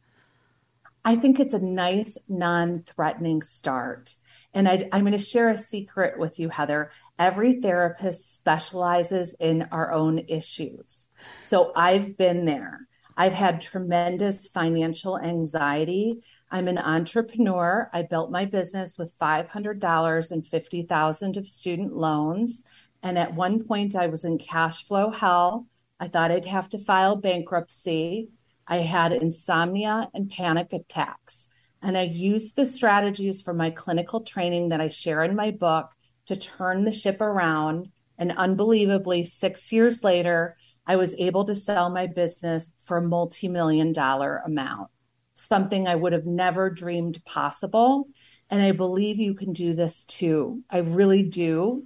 I 1.04 1.16
think 1.16 1.40
it's 1.40 1.54
a 1.54 1.60
nice, 1.60 2.18
non 2.28 2.82
threatening 2.82 3.42
start. 3.42 4.14
And 4.54 4.68
I, 4.68 4.88
am 4.92 5.02
going 5.02 5.12
to 5.12 5.18
share 5.18 5.50
a 5.50 5.56
secret 5.56 6.18
with 6.18 6.38
you, 6.38 6.48
Heather. 6.48 6.90
Every 7.18 7.60
therapist 7.60 8.34
specializes 8.34 9.34
in 9.38 9.68
our 9.72 9.92
own 9.92 10.20
issues. 10.28 11.06
So 11.42 11.72
I've 11.76 12.16
been 12.16 12.44
there. 12.44 12.88
I've 13.16 13.32
had 13.32 13.60
tremendous 13.60 14.46
financial 14.46 15.18
anxiety. 15.18 16.22
I'm 16.50 16.68
an 16.68 16.78
entrepreneur. 16.78 17.90
I 17.92 18.02
built 18.02 18.30
my 18.30 18.44
business 18.44 18.96
with 18.96 19.18
$500 19.18 20.30
and 20.30 20.46
50,000 20.46 21.36
of 21.36 21.48
student 21.48 21.96
loans. 21.96 22.62
And 23.02 23.18
at 23.18 23.34
one 23.34 23.64
point 23.64 23.96
I 23.96 24.06
was 24.06 24.24
in 24.24 24.38
cash 24.38 24.86
flow 24.86 25.10
hell. 25.10 25.66
I 26.00 26.08
thought 26.08 26.30
I'd 26.30 26.44
have 26.44 26.68
to 26.70 26.78
file 26.78 27.16
bankruptcy. 27.16 28.28
I 28.68 28.78
had 28.78 29.12
insomnia 29.12 30.10
and 30.12 30.30
panic 30.30 30.72
attacks. 30.72 31.48
And 31.80 31.96
I 31.96 32.02
used 32.02 32.54
the 32.54 32.66
strategies 32.66 33.40
from 33.40 33.56
my 33.56 33.70
clinical 33.70 34.20
training 34.20 34.68
that 34.68 34.80
I 34.80 34.88
share 34.88 35.24
in 35.24 35.34
my 35.34 35.50
book 35.50 35.90
to 36.26 36.36
turn 36.36 36.84
the 36.84 36.92
ship 36.92 37.20
around. 37.20 37.88
And 38.18 38.32
unbelievably, 38.32 39.24
six 39.24 39.72
years 39.72 40.04
later, 40.04 40.56
I 40.86 40.96
was 40.96 41.14
able 41.18 41.44
to 41.46 41.54
sell 41.54 41.88
my 41.88 42.06
business 42.06 42.70
for 42.84 42.98
a 42.98 43.02
multi 43.02 43.48
million 43.48 43.92
dollar 43.92 44.42
amount, 44.44 44.90
something 45.34 45.86
I 45.86 45.94
would 45.94 46.12
have 46.12 46.26
never 46.26 46.68
dreamed 46.68 47.24
possible. 47.24 48.08
And 48.50 48.62
I 48.62 48.72
believe 48.72 49.18
you 49.18 49.34
can 49.34 49.52
do 49.52 49.74
this 49.74 50.04
too. 50.04 50.62
I 50.70 50.78
really 50.78 51.22
do. 51.22 51.84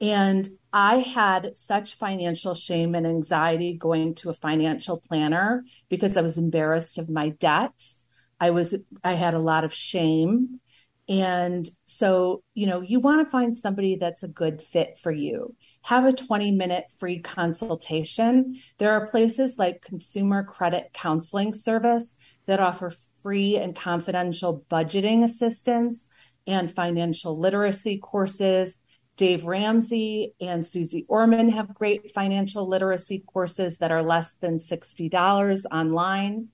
And 0.00 0.48
I 0.72 0.96
had 0.96 1.56
such 1.56 1.96
financial 1.96 2.54
shame 2.54 2.94
and 2.94 3.06
anxiety 3.06 3.74
going 3.74 4.14
to 4.16 4.30
a 4.30 4.34
financial 4.34 4.98
planner 4.98 5.64
because 5.88 6.16
I 6.16 6.22
was 6.22 6.38
embarrassed 6.38 6.98
of 6.98 7.10
my 7.10 7.30
debt. 7.30 7.92
I 8.40 8.50
was 8.50 8.74
I 9.04 9.12
had 9.12 9.34
a 9.34 9.38
lot 9.38 9.64
of 9.64 9.74
shame. 9.74 10.60
And 11.08 11.68
so, 11.84 12.42
you 12.54 12.66
know, 12.66 12.80
you 12.80 13.00
want 13.00 13.26
to 13.26 13.30
find 13.30 13.58
somebody 13.58 13.96
that's 13.96 14.22
a 14.22 14.28
good 14.28 14.62
fit 14.62 14.98
for 14.98 15.12
you. 15.12 15.54
Have 15.82 16.06
a 16.06 16.12
20 16.12 16.52
minute 16.52 16.84
free 16.98 17.18
consultation. 17.18 18.58
There 18.78 18.92
are 18.92 19.08
places 19.08 19.58
like 19.58 19.82
Consumer 19.82 20.44
Credit 20.44 20.90
Counseling 20.94 21.54
Service 21.54 22.14
that 22.46 22.60
offer 22.60 22.92
free 23.22 23.56
and 23.56 23.76
confidential 23.76 24.64
budgeting 24.70 25.22
assistance 25.22 26.08
and 26.46 26.72
financial 26.72 27.38
literacy 27.38 27.98
courses. 27.98 28.76
Dave 29.22 29.44
Ramsey 29.44 30.34
and 30.40 30.66
Susie 30.66 31.06
Orman 31.06 31.50
have 31.50 31.72
great 31.74 32.12
financial 32.12 32.66
literacy 32.66 33.22
courses 33.32 33.78
that 33.78 33.92
are 33.92 34.02
less 34.02 34.34
than 34.40 34.58
$60 34.58 35.64
online. 35.70 36.48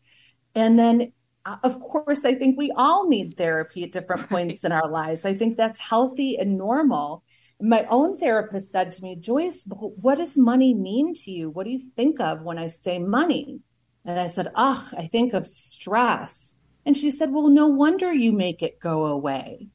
And 0.54 0.78
then, 0.78 1.14
uh, 1.46 1.56
of 1.62 1.80
course, 1.80 2.26
I 2.26 2.34
think 2.34 2.58
we 2.58 2.70
all 2.76 3.08
need 3.08 3.38
therapy 3.38 3.84
at 3.84 3.92
different 3.92 4.28
points 4.28 4.64
in 4.64 4.72
our 4.72 4.86
lives. 4.86 5.24
I 5.24 5.32
think 5.32 5.56
that's 5.56 5.80
healthy 5.80 6.36
and 6.36 6.58
normal. 6.58 7.24
My 7.58 7.86
own 7.88 8.18
therapist 8.18 8.70
said 8.70 8.92
to 8.92 9.02
me, 9.02 9.16
Joyce, 9.16 9.64
what 9.66 10.18
does 10.18 10.36
money 10.36 10.74
mean 10.74 11.14
to 11.14 11.30
you? 11.30 11.48
What 11.48 11.64
do 11.64 11.70
you 11.70 11.80
think 11.96 12.20
of 12.20 12.42
when 12.42 12.58
I 12.58 12.66
say 12.66 12.98
money? 12.98 13.60
And 14.04 14.20
I 14.20 14.26
said, 14.26 14.52
Ugh, 14.54 14.94
I 14.94 15.06
think 15.06 15.32
of 15.32 15.46
stress. 15.46 16.54
And 16.84 16.94
she 16.94 17.12
said, 17.12 17.32
Well, 17.32 17.48
no 17.48 17.68
wonder 17.68 18.12
you 18.12 18.32
make 18.32 18.62
it 18.62 18.78
go 18.78 19.06
away. 19.06 19.68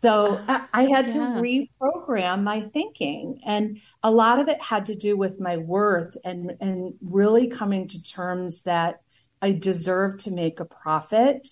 So 0.00 0.42
ah, 0.48 0.68
I 0.72 0.84
had 0.84 1.06
yeah. 1.06 1.14
to 1.14 1.68
reprogram 1.80 2.42
my 2.42 2.60
thinking. 2.60 3.40
And 3.44 3.80
a 4.02 4.10
lot 4.10 4.38
of 4.38 4.48
it 4.48 4.60
had 4.60 4.86
to 4.86 4.94
do 4.94 5.16
with 5.16 5.40
my 5.40 5.56
worth 5.56 6.16
and, 6.24 6.52
and 6.60 6.94
really 7.00 7.48
coming 7.48 7.88
to 7.88 8.02
terms 8.02 8.62
that 8.62 9.00
I 9.40 9.52
deserved 9.52 10.20
to 10.20 10.30
make 10.30 10.60
a 10.60 10.64
profit. 10.64 11.48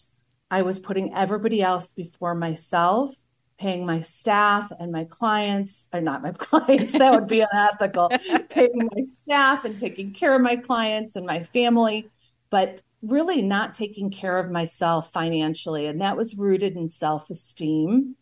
I 0.50 0.62
was 0.62 0.78
putting 0.78 1.14
everybody 1.14 1.62
else 1.62 1.88
before 1.88 2.34
myself, 2.34 3.14
paying 3.58 3.86
my 3.86 4.02
staff 4.02 4.70
and 4.78 4.92
my 4.92 5.04
clients, 5.04 5.88
or 5.92 6.00
not 6.00 6.22
my 6.22 6.32
clients, 6.36 6.92
that 6.92 7.12
would 7.12 7.28
be 7.28 7.44
unethical, 7.52 8.10
paying 8.48 8.88
my 8.94 9.02
staff 9.12 9.64
and 9.64 9.78
taking 9.78 10.12
care 10.12 10.34
of 10.34 10.42
my 10.42 10.56
clients 10.56 11.16
and 11.16 11.26
my 11.26 11.42
family, 11.42 12.10
but 12.50 12.82
really 13.02 13.42
not 13.42 13.74
taking 13.74 14.10
care 14.10 14.38
of 14.38 14.50
myself 14.50 15.12
financially. 15.12 15.86
And 15.86 16.00
that 16.00 16.16
was 16.16 16.36
rooted 16.36 16.76
in 16.76 16.90
self 16.90 17.30
esteem 17.30 18.16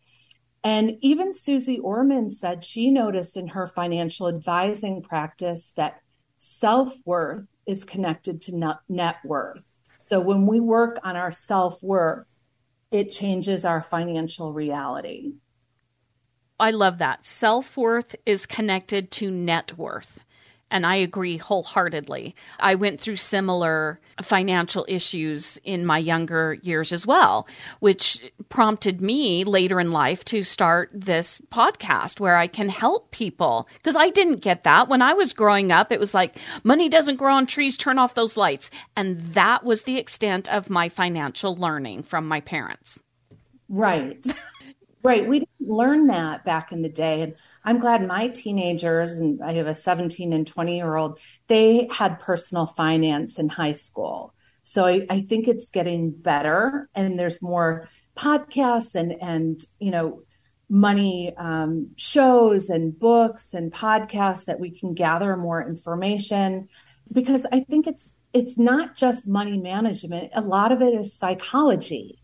and 0.63 0.97
even 1.01 1.33
Susie 1.33 1.79
Orman 1.79 2.29
said 2.29 2.63
she 2.63 2.91
noticed 2.91 3.35
in 3.35 3.47
her 3.47 3.65
financial 3.67 4.27
advising 4.27 5.01
practice 5.01 5.73
that 5.75 6.01
self 6.37 6.93
worth 7.05 7.45
is 7.65 7.83
connected 7.83 8.41
to 8.43 8.77
net 8.89 9.17
worth. 9.23 9.63
So 10.05 10.19
when 10.19 10.45
we 10.45 10.59
work 10.59 10.99
on 11.03 11.15
our 11.15 11.31
self 11.31 11.81
worth, 11.81 12.27
it 12.91 13.11
changes 13.11 13.65
our 13.65 13.81
financial 13.81 14.53
reality. 14.53 15.33
I 16.59 16.71
love 16.71 16.99
that. 16.99 17.25
Self 17.25 17.75
worth 17.75 18.15
is 18.25 18.45
connected 18.45 19.09
to 19.11 19.31
net 19.31 19.77
worth. 19.77 20.19
And 20.71 20.85
I 20.85 20.95
agree 20.95 21.37
wholeheartedly. 21.37 22.33
I 22.59 22.75
went 22.75 22.99
through 22.99 23.17
similar 23.17 23.99
financial 24.21 24.85
issues 24.87 25.59
in 25.63 25.85
my 25.85 25.97
younger 25.97 26.53
years 26.63 26.91
as 26.91 27.05
well, 27.05 27.47
which 27.81 28.31
prompted 28.49 29.01
me 29.01 29.43
later 29.43 29.79
in 29.79 29.91
life 29.91 30.23
to 30.25 30.43
start 30.43 30.89
this 30.93 31.41
podcast 31.51 32.19
where 32.19 32.37
I 32.37 32.47
can 32.47 32.69
help 32.69 33.11
people. 33.11 33.67
Because 33.73 33.95
I 33.95 34.09
didn't 34.09 34.37
get 34.37 34.63
that. 34.63 34.87
When 34.87 35.01
I 35.01 35.13
was 35.13 35.33
growing 35.33 35.71
up, 35.71 35.91
it 35.91 35.99
was 35.99 36.13
like, 36.13 36.37
money 36.63 36.89
doesn't 36.89 37.17
grow 37.17 37.35
on 37.35 37.45
trees, 37.45 37.77
turn 37.77 37.99
off 37.99 38.15
those 38.15 38.37
lights. 38.37 38.71
And 38.95 39.19
that 39.33 39.63
was 39.63 39.83
the 39.83 39.97
extent 39.97 40.49
of 40.49 40.69
my 40.69 40.89
financial 40.89 41.55
learning 41.55 42.03
from 42.03 42.27
my 42.27 42.39
parents. 42.39 42.99
Right. 43.67 44.25
right. 45.03 45.27
We 45.27 45.39
didn't 45.39 45.69
learn 45.69 46.07
that 46.07 46.45
back 46.45 46.71
in 46.71 46.81
the 46.81 46.89
day. 46.89 47.21
And 47.21 47.35
I'm 47.63 47.79
glad 47.79 48.05
my 48.07 48.27
teenagers, 48.27 49.13
and 49.13 49.41
I 49.41 49.53
have 49.53 49.67
a 49.67 49.75
17 49.75 50.33
and 50.33 50.45
20 50.45 50.75
year 50.75 50.95
old, 50.95 51.19
they 51.47 51.87
had 51.91 52.19
personal 52.19 52.65
finance 52.65 53.39
in 53.39 53.49
high 53.49 53.73
school. 53.73 54.33
So 54.63 54.85
I, 54.85 55.05
I 55.09 55.21
think 55.21 55.47
it's 55.47 55.69
getting 55.69 56.11
better 56.11 56.89
and 56.93 57.19
there's 57.19 57.41
more 57.41 57.89
podcasts 58.15 58.95
and, 58.95 59.13
and, 59.21 59.63
you 59.79 59.91
know, 59.91 60.23
money 60.69 61.33
um, 61.37 61.89
shows 61.97 62.69
and 62.69 62.97
books 62.97 63.53
and 63.53 63.73
podcasts 63.73 64.45
that 64.45 64.59
we 64.59 64.71
can 64.71 64.93
gather 64.93 65.35
more 65.35 65.61
information 65.61 66.69
because 67.11 67.45
I 67.51 67.59
think 67.59 67.87
it's 67.87 68.11
it's 68.33 68.57
not 68.57 68.95
just 68.95 69.27
money 69.27 69.57
management. 69.57 70.31
A 70.33 70.39
lot 70.41 70.71
of 70.71 70.81
it 70.81 70.93
is 70.93 71.13
psychology. 71.13 72.20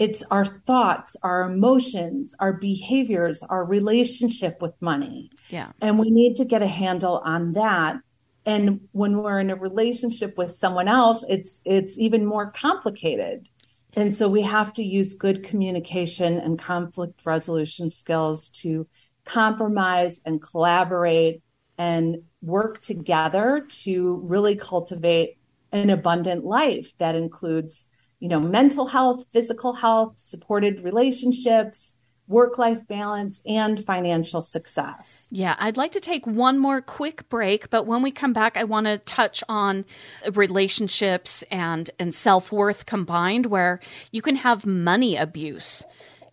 It's 0.00 0.22
our 0.30 0.46
thoughts, 0.46 1.14
our 1.22 1.42
emotions, 1.42 2.34
our 2.40 2.54
behaviors, 2.54 3.42
our 3.42 3.66
relationship 3.66 4.62
with 4.62 4.72
money. 4.80 5.30
Yeah. 5.50 5.72
And 5.82 5.98
we 5.98 6.10
need 6.10 6.36
to 6.36 6.46
get 6.46 6.62
a 6.62 6.66
handle 6.66 7.18
on 7.22 7.52
that. 7.52 7.98
And 8.46 8.80
when 8.92 9.18
we're 9.18 9.40
in 9.40 9.50
a 9.50 9.56
relationship 9.56 10.38
with 10.38 10.52
someone 10.52 10.88
else, 10.88 11.22
it's 11.28 11.60
it's 11.66 11.98
even 11.98 12.24
more 12.24 12.50
complicated. 12.50 13.46
And 13.92 14.16
so 14.16 14.26
we 14.26 14.40
have 14.40 14.72
to 14.74 14.82
use 14.82 15.12
good 15.12 15.44
communication 15.44 16.38
and 16.38 16.58
conflict 16.58 17.20
resolution 17.26 17.90
skills 17.90 18.48
to 18.60 18.88
compromise 19.26 20.18
and 20.24 20.40
collaborate 20.40 21.42
and 21.76 22.22
work 22.40 22.80
together 22.80 23.66
to 23.68 24.22
really 24.24 24.56
cultivate 24.56 25.36
an 25.72 25.90
abundant 25.90 26.42
life 26.46 26.94
that 26.96 27.14
includes 27.14 27.86
you 28.20 28.28
know, 28.28 28.40
mental 28.40 28.86
health, 28.86 29.24
physical 29.32 29.72
health, 29.72 30.14
supported 30.18 30.84
relationships, 30.84 31.94
work 32.28 32.58
life 32.58 32.86
balance, 32.86 33.40
and 33.44 33.84
financial 33.84 34.40
success. 34.40 35.26
Yeah, 35.30 35.56
I'd 35.58 35.76
like 35.76 35.92
to 35.92 36.00
take 36.00 36.26
one 36.26 36.58
more 36.58 36.80
quick 36.80 37.28
break, 37.28 37.70
but 37.70 37.86
when 37.86 38.02
we 38.02 38.12
come 38.12 38.32
back, 38.32 38.56
I 38.56 38.64
want 38.64 38.86
to 38.86 38.98
touch 38.98 39.42
on 39.48 39.84
relationships 40.32 41.42
and, 41.50 41.90
and 41.98 42.14
self 42.14 42.52
worth 42.52 42.86
combined, 42.86 43.46
where 43.46 43.80
you 44.12 44.22
can 44.22 44.36
have 44.36 44.64
money 44.64 45.16
abuse 45.16 45.82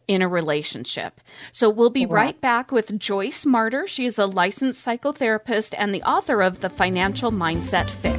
in 0.08 0.22
a 0.22 0.28
relationship. 0.28 1.20
So 1.52 1.70
we'll 1.70 1.90
be 1.90 2.06
right 2.06 2.40
back 2.40 2.72
with 2.72 2.98
Joyce 2.98 3.44
Marter. 3.44 3.88
She 3.88 4.06
is 4.06 4.18
a 4.18 4.26
licensed 4.26 4.86
psychotherapist 4.86 5.74
and 5.78 5.94
the 5.94 6.04
author 6.04 6.42
of 6.42 6.62
The 6.62 6.70
Financial 6.70 7.32
Mindset 7.32 7.86
Fix. 7.86 8.17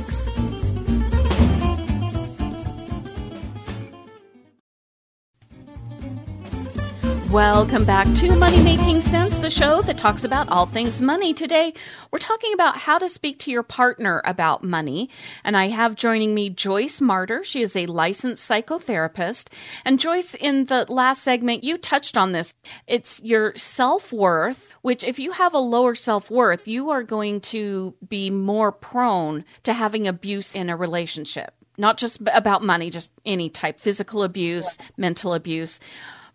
Welcome 7.31 7.85
back 7.85 8.07
to 8.21 8.35
Money 8.37 8.64
Making 8.64 9.03
Sense, 9.03 9.37
the 9.37 9.51
show 9.51 9.83
that 9.83 9.99
talks 9.99 10.25
about 10.25 10.49
all 10.49 10.64
things 10.64 11.03
money. 11.03 11.35
Today, 11.35 11.75
we're 12.11 12.19
talking 12.19 12.55
about 12.55 12.79
how 12.79 12.97
to 12.97 13.11
speak 13.11 13.38
to 13.41 13.51
your 13.51 13.62
partner 13.62 14.23
about 14.25 14.64
money. 14.64 15.11
And 15.45 15.55
I 15.55 15.69
have 15.69 15.95
joining 15.95 16.35
me 16.35 16.49
Joyce 16.49 17.01
Marter. 17.01 17.45
She 17.45 17.61
is 17.61 17.77
a 17.77 17.85
licensed 17.85 18.49
psychotherapist. 18.49 19.49
And 19.85 20.01
Joyce, 20.01 20.35
in 20.37 20.64
the 20.64 20.87
last 20.88 21.23
segment, 21.23 21.64
you 21.64 21.77
touched 21.77 22.17
on 22.17 22.33
this. 22.33 22.55
It's 22.87 23.21
your 23.23 23.55
self 23.57 24.11
worth, 24.11 24.73
which, 24.81 25.05
if 25.05 25.19
you 25.19 25.33
have 25.33 25.53
a 25.53 25.59
lower 25.59 25.95
self 25.95 26.31
worth, 26.31 26.67
you 26.67 26.88
are 26.88 27.03
going 27.03 27.43
to 27.43 27.95
be 28.09 28.31
more 28.31 28.73
prone 28.73 29.45
to 29.64 29.75
having 29.75 30.09
abuse 30.09 30.55
in 30.55 30.71
a 30.71 30.77
relationship. 30.79 31.53
Not 31.77 31.99
just 31.99 32.21
about 32.33 32.64
money, 32.64 32.88
just 32.88 33.11
any 33.27 33.51
type, 33.51 33.79
physical 33.79 34.23
abuse, 34.23 34.79
mental 34.97 35.35
abuse. 35.35 35.79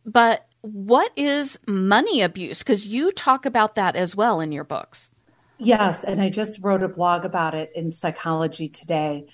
But 0.05 0.47
what 0.63 1.11
is 1.17 1.59
money 1.67 2.21
abuse? 2.21 2.59
Because 2.59 2.87
you 2.87 3.11
talk 3.11 3.45
about 3.45 3.75
that 3.75 3.97
as 3.97 4.15
well 4.15 4.39
in 4.39 4.53
your 4.53 4.63
books. 4.63 5.11
Yes, 5.59 6.05
and 6.05 6.21
I 6.21 6.29
just 6.29 6.61
wrote 6.61 6.83
a 6.83 6.87
blog 6.87 7.25
about 7.25 7.53
it 7.53 7.71
in 7.75 7.91
Psychology 7.91 8.69
Today. 8.69 9.25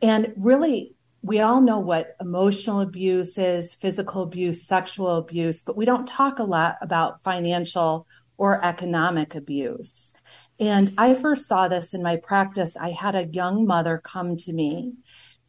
And 0.00 0.32
really, 0.38 0.94
we 1.22 1.40
all 1.40 1.60
know 1.60 1.78
what 1.78 2.16
emotional 2.18 2.80
abuse 2.80 3.36
is, 3.36 3.74
physical 3.74 4.22
abuse, 4.22 4.66
sexual 4.66 5.18
abuse, 5.18 5.62
but 5.62 5.76
we 5.76 5.84
don't 5.84 6.08
talk 6.08 6.38
a 6.38 6.44
lot 6.44 6.76
about 6.80 7.22
financial 7.22 8.06
or 8.38 8.64
economic 8.64 9.34
abuse. 9.34 10.14
And 10.58 10.92
I 10.96 11.12
first 11.12 11.46
saw 11.46 11.68
this 11.68 11.92
in 11.92 12.02
my 12.02 12.16
practice. 12.16 12.74
I 12.78 12.90
had 12.90 13.14
a 13.14 13.26
young 13.26 13.66
mother 13.66 14.00
come 14.02 14.38
to 14.38 14.52
me, 14.54 14.94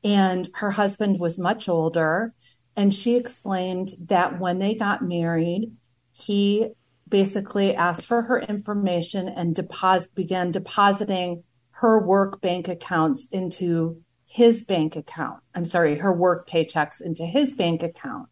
and 0.04 0.50
her 0.56 0.72
husband 0.72 1.22
was 1.22 1.40
much 1.40 1.70
older 1.70 2.34
and 2.76 2.94
she 2.94 3.16
explained 3.16 3.94
that 4.06 4.40
when 4.40 4.60
they 4.60 4.76
got 4.76 5.04
married, 5.04 5.76
he 6.12 6.70
basically 7.08 7.76
asked 7.76 8.06
for 8.06 8.24
her 8.24 8.40
information 8.40 9.28
and 9.28 9.54
deposit 9.54 10.14
began 10.16 10.52
depositing 10.52 11.44
her 11.72 12.00
work 12.00 12.42
bank 12.42 12.68
accounts 12.68 13.28
into 13.32 14.02
his 14.26 14.64
bank 14.64 14.96
account. 14.96 15.42
I'm 15.54 15.66
sorry, 15.66 15.98
her 15.98 16.14
work 16.14 16.50
paychecks 16.50 17.02
into 17.02 17.26
his 17.26 17.54
bank 17.54 17.84
account. 17.84 18.30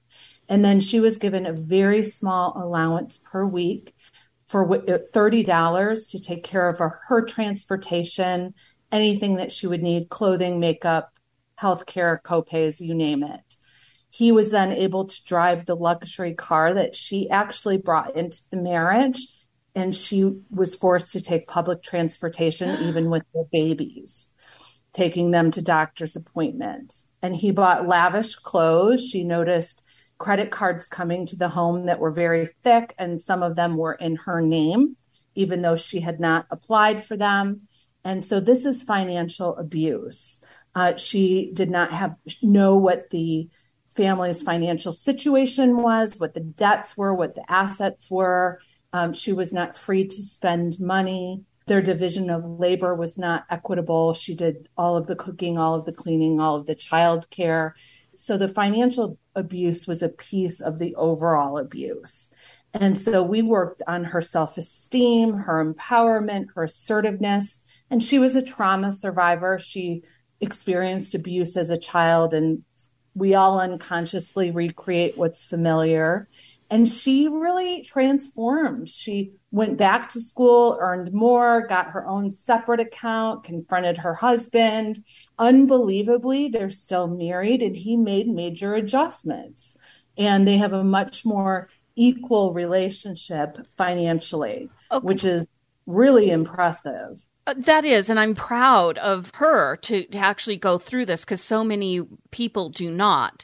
And 0.47 0.63
then 0.63 0.79
she 0.79 0.99
was 0.99 1.17
given 1.17 1.45
a 1.45 1.53
very 1.53 2.03
small 2.03 2.53
allowance 2.55 3.19
per 3.19 3.45
week 3.45 3.93
for 4.47 4.73
uh, 4.73 4.99
$30 5.13 6.09
to 6.09 6.19
take 6.19 6.43
care 6.43 6.69
of 6.69 6.79
her, 6.79 6.99
her 7.07 7.21
transportation, 7.23 8.53
anything 8.91 9.35
that 9.35 9.51
she 9.51 9.67
would 9.67 9.83
need, 9.83 10.09
clothing, 10.09 10.59
makeup, 10.59 11.11
healthcare, 11.61 12.19
copays, 12.21 12.79
you 12.79 12.95
name 12.95 13.23
it. 13.23 13.57
He 14.09 14.31
was 14.31 14.51
then 14.51 14.71
able 14.71 15.05
to 15.05 15.23
drive 15.23 15.65
the 15.65 15.75
luxury 15.75 16.33
car 16.33 16.73
that 16.73 16.95
she 16.95 17.29
actually 17.29 17.77
brought 17.77 18.15
into 18.15 18.41
the 18.49 18.57
marriage. 18.57 19.27
And 19.75 19.95
she 19.95 20.41
was 20.49 20.75
forced 20.75 21.11
to 21.13 21.21
take 21.21 21.47
public 21.47 21.83
transportation, 21.83 22.83
even 22.87 23.09
with 23.09 23.23
the 23.33 23.47
babies, 23.51 24.27
taking 24.93 25.31
them 25.31 25.51
to 25.51 25.61
doctor's 25.61 26.15
appointments. 26.15 27.05
And 27.21 27.35
he 27.35 27.51
bought 27.51 27.87
lavish 27.87 28.35
clothes. 28.35 29.07
She 29.07 29.23
noticed 29.23 29.83
credit 30.17 30.51
cards 30.51 30.87
coming 30.87 31.25
to 31.27 31.35
the 31.35 31.49
home 31.49 31.85
that 31.85 31.99
were 31.99 32.11
very 32.11 32.49
thick, 32.63 32.93
and 32.97 33.21
some 33.21 33.41
of 33.41 33.55
them 33.55 33.77
were 33.77 33.93
in 33.93 34.17
her 34.17 34.41
name, 34.41 34.97
even 35.33 35.61
though 35.61 35.77
she 35.77 36.01
had 36.01 36.19
not 36.19 36.45
applied 36.51 37.03
for 37.03 37.15
them. 37.15 37.61
And 38.03 38.25
so 38.25 38.39
this 38.39 38.65
is 38.65 38.83
financial 38.83 39.55
abuse. 39.57 40.41
Uh, 40.75 40.95
she 40.95 41.51
did 41.53 41.69
not 41.69 41.91
have 41.91 42.15
know 42.41 42.75
what 42.75 43.09
the 43.09 43.49
family's 43.95 44.41
financial 44.41 44.93
situation 44.93 45.77
was, 45.77 46.19
what 46.19 46.33
the 46.33 46.39
debts 46.39 46.95
were, 46.95 47.13
what 47.13 47.35
the 47.35 47.49
assets 47.51 48.09
were. 48.09 48.59
Um, 48.93 49.13
she 49.13 49.33
was 49.33 49.53
not 49.53 49.77
free 49.77 50.07
to 50.07 50.23
spend 50.23 50.79
money. 50.79 51.43
Their 51.67 51.81
division 51.81 52.29
of 52.29 52.43
labor 52.43 52.95
was 52.95 53.17
not 53.17 53.45
equitable. 53.49 54.13
She 54.13 54.35
did 54.35 54.67
all 54.75 54.97
of 54.97 55.07
the 55.07 55.15
cooking, 55.15 55.57
all 55.57 55.75
of 55.75 55.85
the 55.85 55.91
cleaning, 55.91 56.39
all 56.39 56.55
of 56.55 56.65
the 56.65 56.75
child 56.75 57.29
care. 57.29 57.75
So 58.15 58.37
the 58.37 58.47
financial 58.47 59.17
abuse 59.35 59.87
was 59.87 60.01
a 60.01 60.09
piece 60.09 60.59
of 60.59 60.79
the 60.79 60.95
overall 60.95 61.57
abuse. 61.57 62.29
And 62.73 62.99
so 62.99 63.23
we 63.23 63.41
worked 63.41 63.81
on 63.87 64.03
her 64.03 64.21
self 64.21 64.57
esteem, 64.57 65.33
her 65.33 65.63
empowerment, 65.63 66.47
her 66.55 66.63
assertiveness. 66.63 67.61
And 67.89 68.03
she 68.03 68.19
was 68.19 68.35
a 68.35 68.41
trauma 68.41 68.91
survivor. 68.91 69.57
She 69.57 70.03
experienced 70.41 71.15
abuse 71.15 71.57
as 71.57 71.69
a 71.69 71.77
child, 71.77 72.33
and 72.33 72.63
we 73.19 73.35
all 73.35 73.59
unconsciously 73.59 74.51
recreate 74.51 75.17
what's 75.17 75.43
familiar. 75.43 76.27
And 76.71 76.87
she 76.87 77.27
really 77.27 77.81
transformed. 77.81 78.89
She 78.89 79.33
went 79.51 79.77
back 79.77 80.09
to 80.09 80.21
school, 80.21 80.77
earned 80.79 81.11
more, 81.11 81.65
got 81.67 81.91
her 81.91 82.05
own 82.05 82.31
separate 82.31 82.79
account, 82.79 83.43
confronted 83.43 83.97
her 83.97 84.13
husband. 84.13 85.03
Unbelievably, 85.39 86.49
they're 86.49 86.69
still 86.69 87.07
married, 87.07 87.63
and 87.63 87.75
he 87.75 87.97
made 87.97 88.27
major 88.27 88.75
adjustments. 88.75 89.77
And 90.17 90.47
they 90.47 90.57
have 90.57 90.73
a 90.73 90.83
much 90.83 91.25
more 91.25 91.69
equal 91.95 92.53
relationship 92.53 93.57
financially, 93.75 94.69
okay. 94.91 95.03
which 95.05 95.23
is 95.23 95.47
really 95.87 96.29
impressive. 96.29 97.19
Uh, 97.49 97.53
that 97.57 97.83
is, 97.83 98.11
and 98.11 98.19
I'm 98.19 98.35
proud 98.35 98.99
of 98.99 99.31
her 99.35 99.77
to, 99.77 100.03
to 100.03 100.17
actually 100.19 100.57
go 100.57 100.77
through 100.77 101.07
this 101.07 101.25
because 101.25 101.41
so 101.41 101.63
many 101.63 102.01
people 102.29 102.69
do 102.69 102.91
not. 102.91 103.43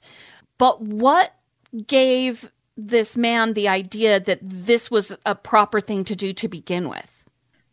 But 0.60 0.80
what 0.80 1.34
gave 1.88 2.52
this 2.78 3.18
man 3.18 3.54
the 3.54 3.68
idea 3.68 4.20
that 4.20 4.40
this 4.44 4.92
was 4.92 5.18
a 5.26 5.34
proper 5.34 5.82
thing 5.82 6.04
to 6.04 6.16
do 6.16 6.34
to 6.34 6.48
begin 6.48 6.88
with? 6.88 7.24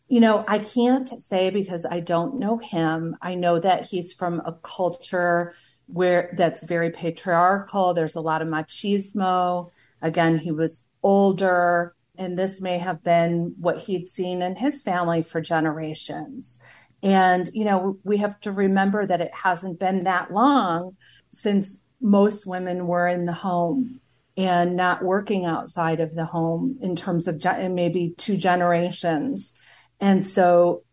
You 0.09 0.21
know, 0.21 0.43
I 0.49 0.61
can't 0.61 1.21
say 1.21 1.51
because 1.51 1.85
I 1.85 2.01
don't 2.01 2.39
know 2.39 2.57
him. 2.57 3.15
I 3.21 3.35
know 3.35 3.59
that 3.59 3.85
he's 3.85 4.15
from 4.15 4.41
a 4.47 4.53
culture 4.63 5.55
where 5.87 6.33
that's 6.39 6.65
very 6.65 6.89
patriarchal. 6.89 7.93
There's 7.93 8.17
a 8.17 8.23
lot 8.23 8.41
of 8.41 8.49
machismo. 8.49 9.71
Again, 10.01 10.39
he 10.39 10.51
was 10.51 10.83
older, 11.03 11.95
and 12.17 12.39
this 12.39 12.61
may 12.61 12.79
have 12.79 13.03
been 13.03 13.55
what 13.59 13.79
he'd 13.79 14.09
seen 14.09 14.43
in 14.43 14.57
his 14.57 14.83
family 14.83 15.23
for 15.23 15.41
generations. 15.41 16.59
And, 17.03 17.49
you 17.53 17.65
know, 17.65 17.99
we 18.05 18.19
have 18.19 18.39
to 18.41 18.53
remember 18.53 19.07
that 19.07 19.21
it 19.21 19.35
hasn't 19.35 19.81
been 19.81 20.05
that 20.05 20.33
long 20.33 20.97
since 21.33 21.79
most 22.01 22.47
women 22.47 22.87
were 22.87 23.09
in 23.09 23.27
the 23.27 23.33
home 23.33 24.01
and 24.37 24.77
not 24.77 25.03
working 25.03 25.45
outside 25.45 26.01
of 26.01 26.15
the 26.15 26.25
home 26.25 26.79
in 26.81 26.97
terms 26.97 27.29
of 27.29 27.43
maybe 27.71 28.15
two 28.17 28.37
generations. 28.37 29.53
And 30.01 30.25
so 30.25 30.85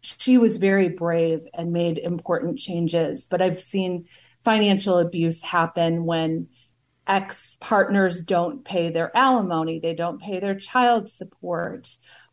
she 0.00 0.38
was 0.38 0.58
very 0.58 0.88
brave 0.88 1.46
and 1.54 1.72
made 1.72 1.98
important 1.98 2.58
changes. 2.58 3.26
But 3.26 3.42
I've 3.42 3.60
seen 3.60 4.06
financial 4.44 4.98
abuse 4.98 5.42
happen 5.42 6.04
when 6.04 6.48
ex 7.06 7.56
partners 7.60 8.22
don't 8.22 8.64
pay 8.64 8.90
their 8.90 9.14
alimony, 9.16 9.78
they 9.78 9.94
don't 9.94 10.20
pay 10.20 10.40
their 10.40 10.54
child 10.54 11.10
support, 11.10 11.88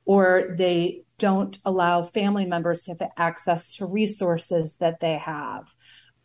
or 0.05 0.55
they 0.57 1.03
don't 1.17 1.59
allow 1.65 2.01
family 2.01 2.45
members 2.45 2.83
to 2.83 2.91
have 2.91 3.09
access 3.17 3.75
to 3.75 3.85
resources 3.85 4.77
that 4.77 4.99
they 4.99 5.17
have 5.17 5.73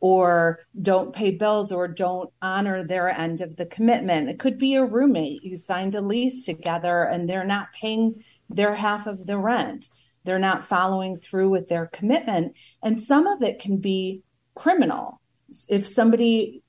or 0.01 0.61
don't 0.81 1.15
pay 1.15 1.31
bills 1.31 1.73
or 1.73 1.89
don't 1.89 2.31
honor 2.43 2.85
their 2.85 3.09
end 3.09 3.41
of 3.41 3.57
the 3.57 3.67
commitment. 3.67 4.29
It 4.29 4.39
could 4.39 4.59
be 4.59 4.75
a 4.75 4.85
roommate. 4.85 5.43
You 5.43 5.57
signed 5.57 5.95
a 5.95 6.01
lease 6.01 6.45
together 6.45 7.05
and 7.05 7.29
they're 7.29 7.45
not 7.45 7.73
paying 7.73 8.23
their 8.49 8.75
half 8.75 9.07
of 9.07 9.27
the 9.27 9.39
rent. 9.39 9.89
They're 10.25 10.39
not 10.39 10.65
following 10.65 11.17
through 11.17 11.51
with 11.51 11.69
their 11.69 11.87
commitment. 11.87 12.55
And 12.83 13.01
some 13.01 13.27
of 13.27 13.43
it 13.43 13.59
can 13.59 13.79
be 13.79 14.23
criminal. 14.55 15.21
If 15.69 15.87
somebody 15.87 16.63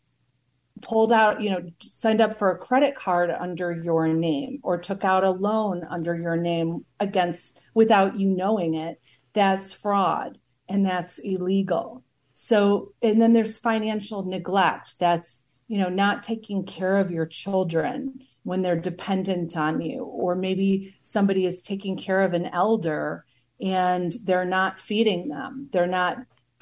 pulled 0.82 1.12
out, 1.12 1.42
you 1.42 1.50
know, 1.50 1.62
signed 1.80 2.22
up 2.22 2.38
for 2.38 2.52
a 2.52 2.58
credit 2.58 2.96
card 2.96 3.32
under 3.32 3.72
your 3.72 4.08
name 4.08 4.60
or 4.64 4.78
took 4.78 5.04
out 5.04 5.24
a 5.24 5.32
loan 5.32 5.84
under 5.90 6.16
your 6.16 6.38
name 6.38 6.86
against 7.00 7.60
without 7.74 8.20
you 8.20 8.30
knowing 8.30 8.76
it, 8.76 9.00
that's 9.34 9.74
fraud 9.74 10.38
and 10.68 10.86
that's 10.86 11.20
illegal. 11.20 12.04
So, 12.36 12.94
and 13.02 13.22
then 13.22 13.34
there's 13.34 13.58
financial 13.58 14.24
neglect. 14.24 15.00
That's, 15.00 15.42
you 15.68 15.80
know, 15.80 15.90
not 15.90 16.24
taking 16.24 16.66
care 16.66 16.98
of 16.98 17.12
your 17.12 17.26
children 17.26 18.22
when 18.44 18.62
they're 18.62 18.80
dependent 18.80 19.58
on 19.58 19.82
you, 19.82 20.04
or 20.04 20.36
maybe 20.36 20.96
somebody 21.04 21.46
is 21.46 21.62
taking 21.62 21.98
care 21.98 22.22
of 22.22 22.34
an 22.34 22.46
elder 22.46 23.26
and 23.60 24.14
they're 24.24 24.46
not 24.46 24.80
feeding 24.80 25.30
them. 25.30 25.68
They're 25.72 25.88
not 25.88 26.18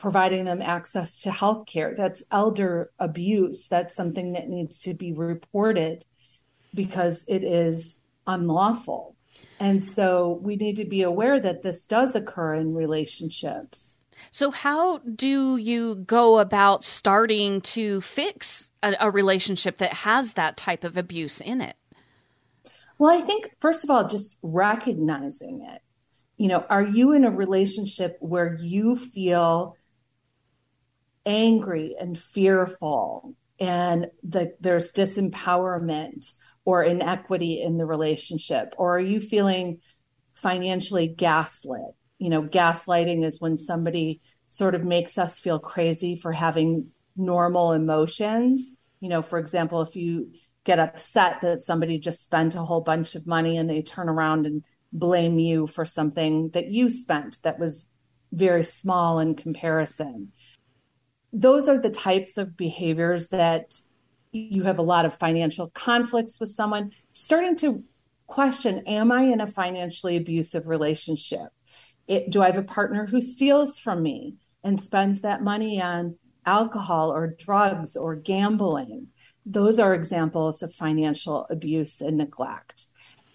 providing 0.06 0.46
them 0.46 0.62
access 0.62 1.20
to 1.20 1.32
health 1.32 1.66
care. 1.66 1.96
That's 1.98 2.22
elder 2.32 2.92
abuse. 3.00 3.68
That's 3.68 3.96
something 3.96 4.34
that 4.34 4.48
needs 4.48 4.78
to 4.82 4.94
be 4.94 5.12
reported 5.12 6.06
because 6.76 7.26
it 7.28 7.44
is 7.44 7.98
unlawful. 8.28 9.16
And 9.60 9.84
so 9.84 10.40
we 10.44 10.58
need 10.58 10.76
to 10.76 10.86
be 10.86 11.02
aware 11.02 11.40
that 11.40 11.64
this 11.64 11.88
does 11.88 12.16
occur 12.16 12.54
in 12.54 12.76
relationships. 12.76 13.96
So, 14.30 14.52
how 14.52 15.00
do 15.00 15.58
you 15.58 15.96
go 15.96 16.38
about 16.38 16.84
starting 16.84 17.62
to 17.62 18.00
fix 18.02 18.70
a, 18.84 18.94
a, 19.00 19.10
relationship 19.10 19.80
that 19.80 19.94
has 19.94 20.34
that 20.34 20.56
type 20.56 20.84
of 20.84 20.98
abuse 20.98 21.42
in 21.42 21.62
it? 21.62 21.78
Well, 23.00 23.12
I 23.12 23.22
think, 23.22 23.56
first 23.60 23.84
of 23.84 23.90
all, 23.90 24.08
just 24.08 24.38
recognizing 24.44 25.68
it. 25.68 25.82
You 26.38 26.50
know, 26.50 26.64
are 26.70 26.84
you 26.84 27.12
in 27.14 27.26
a 27.26 27.32
relationship 27.32 28.18
where 28.20 28.56
you 28.62 28.96
feel 28.96 29.76
angry 31.26 31.96
and 32.00 32.18
fearful 32.18 33.36
and 33.60 34.08
that 34.24 34.62
there's 34.62 34.92
disempowerment 34.92 36.34
or 36.66 36.84
inequity 36.84 37.62
in 37.62 37.78
the 37.78 37.86
relationship? 37.86 38.76
Or 38.78 38.98
are 38.98 39.00
you 39.00 39.20
feeling 39.20 39.80
financially 40.34 41.08
gaslit? 41.08 41.96
you 42.18 42.30
know, 42.30 42.44
gaslighting 42.44 43.24
is 43.24 43.42
when 43.42 43.58
somebody 43.58 44.22
sort 44.50 44.76
of 44.76 44.84
makes 44.84 45.18
us 45.18 45.40
feel 45.40 45.60
crazy 45.60 46.16
for 46.16 46.32
having 46.32 46.88
normal 47.16 47.74
emotions. 47.74 48.72
You 49.00 49.10
know, 49.10 49.22
for 49.22 49.38
example, 49.38 49.82
if 49.82 49.96
you 49.96 50.32
get 50.64 50.80
upset 50.80 51.42
that 51.42 51.62
somebody 51.62 52.00
just 52.00 52.24
spent 52.24 52.56
a 52.56 52.64
whole 52.64 52.82
bunch 52.82 53.16
of 53.16 53.28
money 53.28 53.58
and 53.58 53.70
they 53.70 53.82
turn 53.82 54.10
around 54.10 54.46
and 54.46 54.64
blame 54.94 55.40
you 55.40 55.68
for 55.68 55.86
something 55.86 56.50
that 56.52 56.68
you 56.68 56.90
spent 56.90 57.40
that 57.44 57.60
was 57.60 57.88
very 58.32 58.64
small 58.64 59.20
in 59.20 59.36
comparison. 59.36 60.32
Those 61.38 61.68
are 61.68 61.78
the 61.78 61.90
types 61.90 62.38
of 62.38 62.56
behaviors 62.56 63.28
that 63.28 63.82
you 64.32 64.64
have 64.64 64.80
a 64.80 64.84
lot 64.84 65.06
of 65.06 65.18
financial 65.18 65.70
conflicts 65.70 66.40
with 66.40 66.50
someone, 66.50 66.92
starting 67.12 67.58
to 67.58 67.84
question 68.26 68.84
Am 68.88 69.12
I 69.12 69.24
in 69.24 69.42
a 69.42 69.48
financially 69.48 70.16
abusive 70.16 70.66
relationship? 70.66 71.50
It, 72.08 72.30
do 72.30 72.42
I 72.42 72.48
have 72.48 72.58
a 72.58 72.64
partner 72.64 73.06
who 73.06 73.22
steals 73.22 73.78
from 73.78 74.02
me 74.02 74.36
and 74.64 74.82
spends 74.82 75.22
that 75.22 75.44
money 75.44 75.82
on 75.82 76.16
alcohol 76.46 77.12
or 77.12 77.36
drugs 77.38 77.98
or 77.98 78.16
gambling? 78.16 79.08
Those 79.46 79.78
are 79.78 79.94
examples 79.94 80.64
of 80.64 80.74
financial 80.74 81.48
abuse 81.50 82.00
and 82.00 82.18
neglect. 82.18 82.86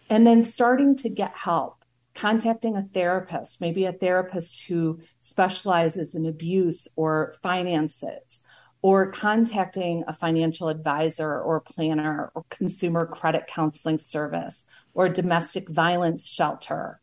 And 0.09 0.27
then 0.27 0.43
starting 0.43 0.97
to 0.97 1.11
get 1.11 1.37
help, 1.37 1.80
contacting 2.21 2.77
a 2.77 2.83
therapist, 2.93 3.63
maybe 3.63 3.87
a 3.87 3.93
therapist 3.93 4.67
who 4.67 5.01
specializes 5.23 6.15
in 6.15 6.27
abuse 6.27 6.87
or 6.95 7.35
finances, 7.43 8.43
or 8.83 9.11
contacting 9.11 10.05
a 10.07 10.13
financial 10.13 10.69
advisor 10.69 11.41
or 11.41 11.61
planner 11.61 12.31
or 12.35 12.45
consumer 12.51 13.07
credit 13.07 13.47
counseling 13.47 13.99
service 13.99 14.67
or 14.93 15.09
domestic 15.09 15.69
violence 15.71 16.27
shelter 16.27 17.01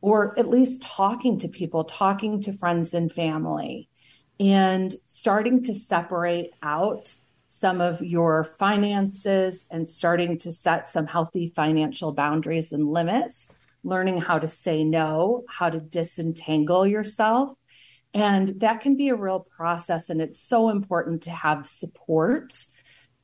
or 0.00 0.38
at 0.38 0.48
least 0.48 0.82
talking 0.82 1.38
to 1.38 1.48
people, 1.48 1.84
talking 1.84 2.40
to 2.40 2.52
friends 2.52 2.94
and 2.94 3.12
family, 3.12 3.88
and 4.38 4.94
starting 5.06 5.62
to 5.62 5.74
separate 5.74 6.52
out 6.62 7.14
some 7.48 7.80
of 7.80 8.00
your 8.00 8.44
finances 8.44 9.66
and 9.70 9.90
starting 9.90 10.38
to 10.38 10.52
set 10.52 10.88
some 10.88 11.06
healthy 11.06 11.52
financial 11.54 12.12
boundaries 12.12 12.72
and 12.72 12.88
limits, 12.88 13.50
learning 13.82 14.20
how 14.20 14.38
to 14.38 14.48
say 14.48 14.84
no, 14.84 15.44
how 15.48 15.70
to 15.70 15.80
disentangle 15.80 16.86
yourself. 16.86 17.52
And 18.12 18.60
that 18.60 18.80
can 18.80 18.96
be 18.96 19.08
a 19.08 19.14
real 19.14 19.40
process. 19.40 20.10
And 20.10 20.20
it's 20.20 20.40
so 20.40 20.68
important 20.68 21.22
to 21.22 21.30
have 21.30 21.68
support 21.68 22.64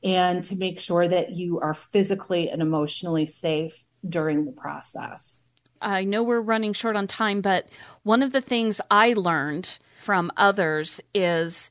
and 0.03 0.43
to 0.45 0.55
make 0.55 0.79
sure 0.79 1.07
that 1.07 1.31
you 1.31 1.59
are 1.59 1.73
physically 1.73 2.49
and 2.49 2.61
emotionally 2.61 3.27
safe 3.27 3.83
during 4.07 4.45
the 4.45 4.51
process. 4.51 5.43
I 5.81 6.03
know 6.05 6.23
we're 6.23 6.41
running 6.41 6.73
short 6.73 6.95
on 6.95 7.07
time, 7.07 7.41
but 7.41 7.67
one 8.03 8.23
of 8.23 8.31
the 8.31 8.41
things 8.41 8.81
I 8.89 9.13
learned 9.13 9.77
from 10.01 10.31
others 10.37 11.01
is 11.13 11.69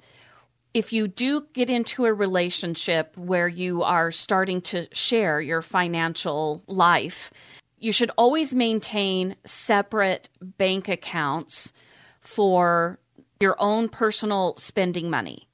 if 0.74 0.92
you 0.92 1.08
do 1.08 1.46
get 1.54 1.70
into 1.70 2.04
a 2.04 2.12
relationship 2.12 3.16
where 3.16 3.48
you 3.48 3.82
are 3.82 4.12
starting 4.12 4.60
to 4.60 4.86
share 4.92 5.40
your 5.40 5.62
financial 5.62 6.62
life, 6.66 7.32
you 7.78 7.92
should 7.92 8.10
always 8.16 8.54
maintain 8.54 9.36
separate 9.44 10.28
bank 10.40 10.88
accounts 10.88 11.72
for 12.20 12.98
your 13.40 13.56
own 13.60 13.88
personal 13.88 14.56
spending 14.56 15.10
money. 15.10 15.48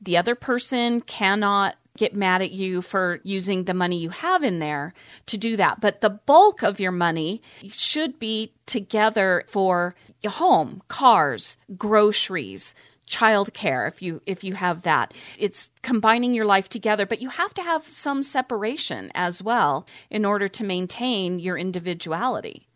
The 0.00 0.16
other 0.16 0.34
person 0.34 1.00
cannot 1.00 1.76
get 1.96 2.14
mad 2.14 2.42
at 2.42 2.50
you 2.50 2.82
for 2.82 3.20
using 3.22 3.64
the 3.64 3.74
money 3.74 3.98
you 3.98 4.10
have 4.10 4.42
in 4.42 4.58
there 4.58 4.92
to 5.26 5.36
do 5.36 5.56
that. 5.56 5.80
But 5.80 6.00
the 6.00 6.10
bulk 6.10 6.62
of 6.62 6.78
your 6.78 6.92
money 6.92 7.42
should 7.68 8.18
be 8.18 8.52
together 8.66 9.44
for 9.46 9.94
your 10.22 10.32
home, 10.32 10.82
cars, 10.88 11.56
groceries, 11.76 12.74
childcare 13.08 13.88
if 13.88 14.02
you 14.02 14.20
if 14.26 14.42
you 14.42 14.54
have 14.54 14.82
that. 14.82 15.14
It's 15.38 15.70
combining 15.82 16.34
your 16.34 16.44
life 16.44 16.68
together 16.68 17.06
but 17.06 17.22
you 17.22 17.28
have 17.28 17.54
to 17.54 17.62
have 17.62 17.86
some 17.88 18.22
separation 18.22 19.10
as 19.14 19.42
well 19.42 19.86
in 20.10 20.24
order 20.24 20.48
to 20.48 20.64
maintain 20.64 21.38
your 21.38 21.56
individuality. 21.56 22.68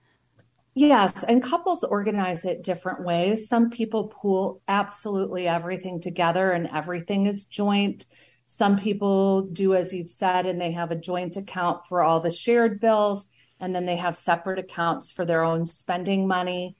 Yes 0.74 1.24
and 1.24 1.42
couples 1.42 1.82
organize 1.84 2.44
it 2.44 2.62
different 2.62 3.04
ways. 3.04 3.48
Some 3.48 3.70
people 3.70 4.08
pool 4.08 4.62
absolutely 4.68 5.48
everything 5.48 6.00
together 6.00 6.52
and 6.52 6.68
everything 6.72 7.26
is 7.26 7.44
joint. 7.44 8.06
Some 8.46 8.78
people 8.78 9.42
do 9.42 9.74
as 9.74 9.92
you've 9.92 10.12
said 10.12 10.46
and 10.46 10.60
they 10.60 10.72
have 10.72 10.90
a 10.90 10.96
joint 10.96 11.36
account 11.36 11.86
for 11.86 12.02
all 12.02 12.20
the 12.20 12.32
shared 12.32 12.80
bills 12.80 13.26
and 13.58 13.74
then 13.74 13.84
they 13.84 13.96
have 13.96 14.16
separate 14.16 14.58
accounts 14.58 15.12
for 15.12 15.24
their 15.24 15.44
own 15.44 15.66
spending 15.66 16.26
money 16.26 16.76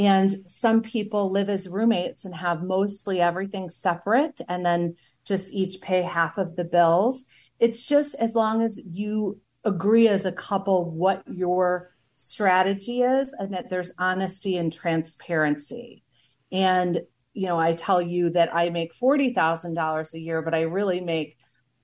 and 0.00 0.34
some 0.46 0.80
people 0.80 1.30
live 1.30 1.50
as 1.50 1.68
roommates 1.68 2.24
and 2.24 2.34
have 2.34 2.62
mostly 2.62 3.20
everything 3.20 3.68
separate 3.68 4.40
and 4.48 4.64
then 4.64 4.96
just 5.26 5.52
each 5.52 5.82
pay 5.82 6.00
half 6.00 6.38
of 6.38 6.56
the 6.56 6.64
bills. 6.64 7.26
It's 7.58 7.82
just 7.82 8.14
as 8.14 8.34
long 8.34 8.62
as 8.62 8.80
you 8.90 9.42
agree 9.62 10.08
as 10.08 10.24
a 10.24 10.32
couple 10.32 10.90
what 10.90 11.22
your 11.30 11.90
strategy 12.16 13.02
is 13.02 13.34
and 13.38 13.52
that 13.52 13.68
there's 13.68 13.92
honesty 13.98 14.56
and 14.56 14.72
transparency. 14.72 16.02
And, 16.50 17.02
you 17.34 17.46
know, 17.48 17.58
I 17.58 17.74
tell 17.74 18.00
you 18.00 18.30
that 18.30 18.54
I 18.54 18.70
make 18.70 18.98
$40,000 18.98 20.14
a 20.14 20.18
year, 20.18 20.40
but 20.40 20.54
I 20.54 20.62
really 20.62 21.02
make 21.02 21.36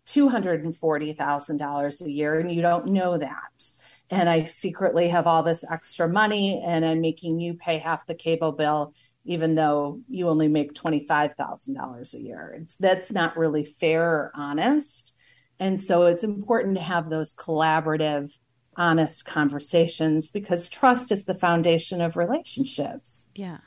$240,000 0.07 2.01
a 2.01 2.11
year, 2.11 2.39
and 2.41 2.51
you 2.51 2.63
don't 2.63 2.87
know 2.87 3.19
that 3.19 3.73
and 4.11 4.29
I 4.29 4.45
secretly 4.45 5.09
have 5.09 5.27
all 5.27 5.43
this 5.43 5.65
extra 5.69 6.09
money 6.09 6.63
and 6.65 6.85
I'm 6.85 7.01
making 7.01 7.41
you 7.41 7.55
pay 7.55 7.79
half 7.79 8.07
the 8.07 8.15
cable 8.15 8.53
bill 8.53 8.95
even 9.27 9.57
though 9.57 10.01
you 10.09 10.29
only 10.29 10.49
make 10.49 10.73
$25,000 10.73 12.15
a 12.15 12.21
year. 12.21 12.57
It's 12.61 12.77
that's 12.77 13.11
not 13.11 13.37
really 13.37 13.65
fair 13.65 14.05
or 14.05 14.33
honest. 14.35 15.13
And 15.59 15.83
so 15.83 16.05
it's 16.05 16.25
important 16.25 16.77
to 16.77 16.83
have 16.83 17.11
those 17.11 17.35
collaborative 17.35 18.33
honest 18.77 19.25
conversations 19.25 20.31
because 20.31 20.69
trust 20.69 21.11
is 21.11 21.25
the 21.25 21.35
foundation 21.35 22.01
of 22.01 22.17
relationships. 22.17 23.27
Yeah. 23.35 23.59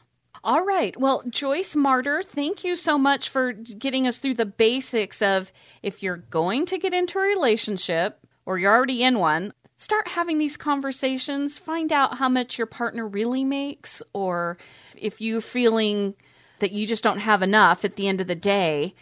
All 0.44 0.64
right. 0.64 0.98
Well, 0.98 1.24
Joyce 1.30 1.76
Marter, 1.76 2.24
thank 2.24 2.64
you 2.64 2.78
so 2.78 2.98
much 2.98 3.28
for 3.28 3.52
getting 3.52 4.08
us 4.08 4.18
through 4.18 4.36
the 4.36 4.46
basics 4.46 5.22
of 5.22 5.52
if 5.84 6.02
you're 6.02 6.18
going 6.18 6.66
to 6.68 6.78
get 6.78 6.94
into 6.94 7.20
a 7.20 7.24
relationship 7.24 8.26
or 8.46 8.58
you're 8.58 8.74
already 8.74 9.04
in 9.04 9.20
one, 9.20 9.52
start 9.80 10.10
having 10.10 10.38
these 10.38 10.58
conversations, 10.58 11.58
find 11.58 11.94
out 11.94 12.18
how 12.18 12.28
much 12.28 12.58
your 12.58 12.68
partner 12.68 13.08
really 13.08 13.46
makes, 13.46 14.04
or 14.12 14.58
if 14.94 15.22
you're 15.22 15.40
feeling 15.40 16.16
that 16.60 16.74
you 16.74 16.86
just 16.86 17.02
don't 17.02 17.20
have 17.20 17.42
enough 17.42 17.86
at 17.86 17.96
the 17.96 18.06
end 18.06 18.20
of 18.20 18.28
the 18.28 18.36
day, 18.36 18.94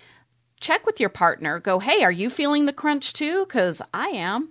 check 0.60 0.86
with 0.86 1.00
your 1.00 1.10
partner. 1.10 1.60
Go, 1.60 1.80
hey, 1.80 2.04
are 2.04 2.12
you 2.12 2.30
feeling 2.30 2.68
the 2.68 2.74
crunch 2.74 3.14
too? 3.14 3.44
Because 3.48 3.82
I 3.92 4.10
am. 4.10 4.50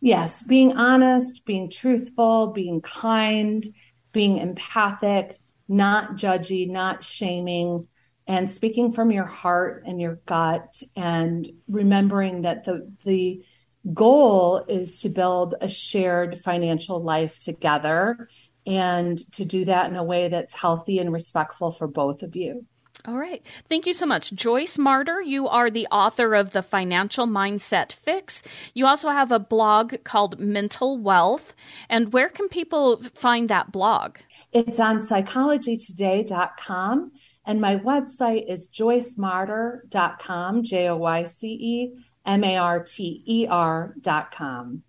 Yes, 0.00 0.42
being 0.42 0.76
honest, 0.76 1.46
being 1.46 1.70
truthful, 1.70 2.48
being 2.48 2.80
kind, 2.80 3.64
being 4.10 4.38
empathic, 4.38 5.38
not 5.68 6.16
judgy, 6.16 6.68
not 6.68 7.04
shaming, 7.04 7.86
and 8.26 8.50
speaking 8.50 8.90
from 8.90 9.12
your 9.12 9.26
heart 9.26 9.84
and 9.86 10.00
your 10.00 10.16
gut, 10.26 10.82
and 10.96 11.48
remembering 11.68 12.42
that 12.42 12.64
the 12.64 12.92
the 13.04 13.44
goal 13.92 14.64
is 14.68 14.98
to 14.98 15.08
build 15.08 15.54
a 15.60 15.68
shared 15.68 16.40
financial 16.40 17.02
life 17.02 17.38
together 17.38 18.28
and 18.66 19.18
to 19.32 19.44
do 19.44 19.64
that 19.64 19.90
in 19.90 19.96
a 19.96 20.04
way 20.04 20.28
that's 20.28 20.54
healthy 20.54 20.98
and 20.98 21.12
respectful 21.12 21.72
for 21.72 21.88
both 21.88 22.22
of 22.22 22.36
you. 22.36 22.64
All 23.04 23.18
right. 23.18 23.42
Thank 23.68 23.84
you 23.86 23.94
so 23.94 24.06
much. 24.06 24.32
Joyce 24.32 24.76
Marter, 24.76 25.26
you 25.26 25.48
are 25.48 25.70
the 25.70 25.88
author 25.90 26.36
of 26.36 26.52
The 26.52 26.62
Financial 26.62 27.26
Mindset 27.26 27.90
Fix. 27.90 28.44
You 28.74 28.86
also 28.86 29.08
have 29.08 29.32
a 29.32 29.40
blog 29.40 29.96
called 30.04 30.38
Mental 30.38 30.96
Wealth. 30.96 31.52
And 31.88 32.12
where 32.12 32.28
can 32.28 32.48
people 32.48 33.02
find 33.14 33.48
that 33.48 33.72
blog? 33.72 34.18
It's 34.52 34.78
on 34.78 35.00
psychologytoday.com. 35.00 37.10
And 37.44 37.60
my 37.60 37.74
website 37.74 38.48
is 38.48 38.68
joycemarter.com, 38.68 40.62
J 40.62 40.88
O 40.88 40.96
Y 40.96 41.24
C 41.24 41.48
E 41.48 41.92
M 42.26 42.44
A 42.44 42.56
R 42.56 42.82
T 42.82 43.22
E 43.26 43.46
R 43.48 43.94
dot 44.00 44.32
com. 44.32 44.82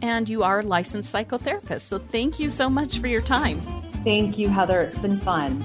And 0.00 0.28
you 0.28 0.42
are 0.42 0.60
a 0.60 0.62
licensed 0.62 1.12
psychotherapist. 1.12 1.82
So 1.82 1.98
thank 1.98 2.38
you 2.38 2.50
so 2.50 2.70
much 2.70 2.98
for 2.98 3.08
your 3.08 3.22
time. 3.22 3.60
Thank 4.04 4.38
you, 4.38 4.48
Heather. 4.48 4.80
It's 4.80 4.98
been 4.98 5.16
fun. 5.16 5.64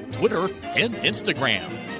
Twitter, 0.11 0.49
and 0.75 0.93
Instagram. 0.95 1.90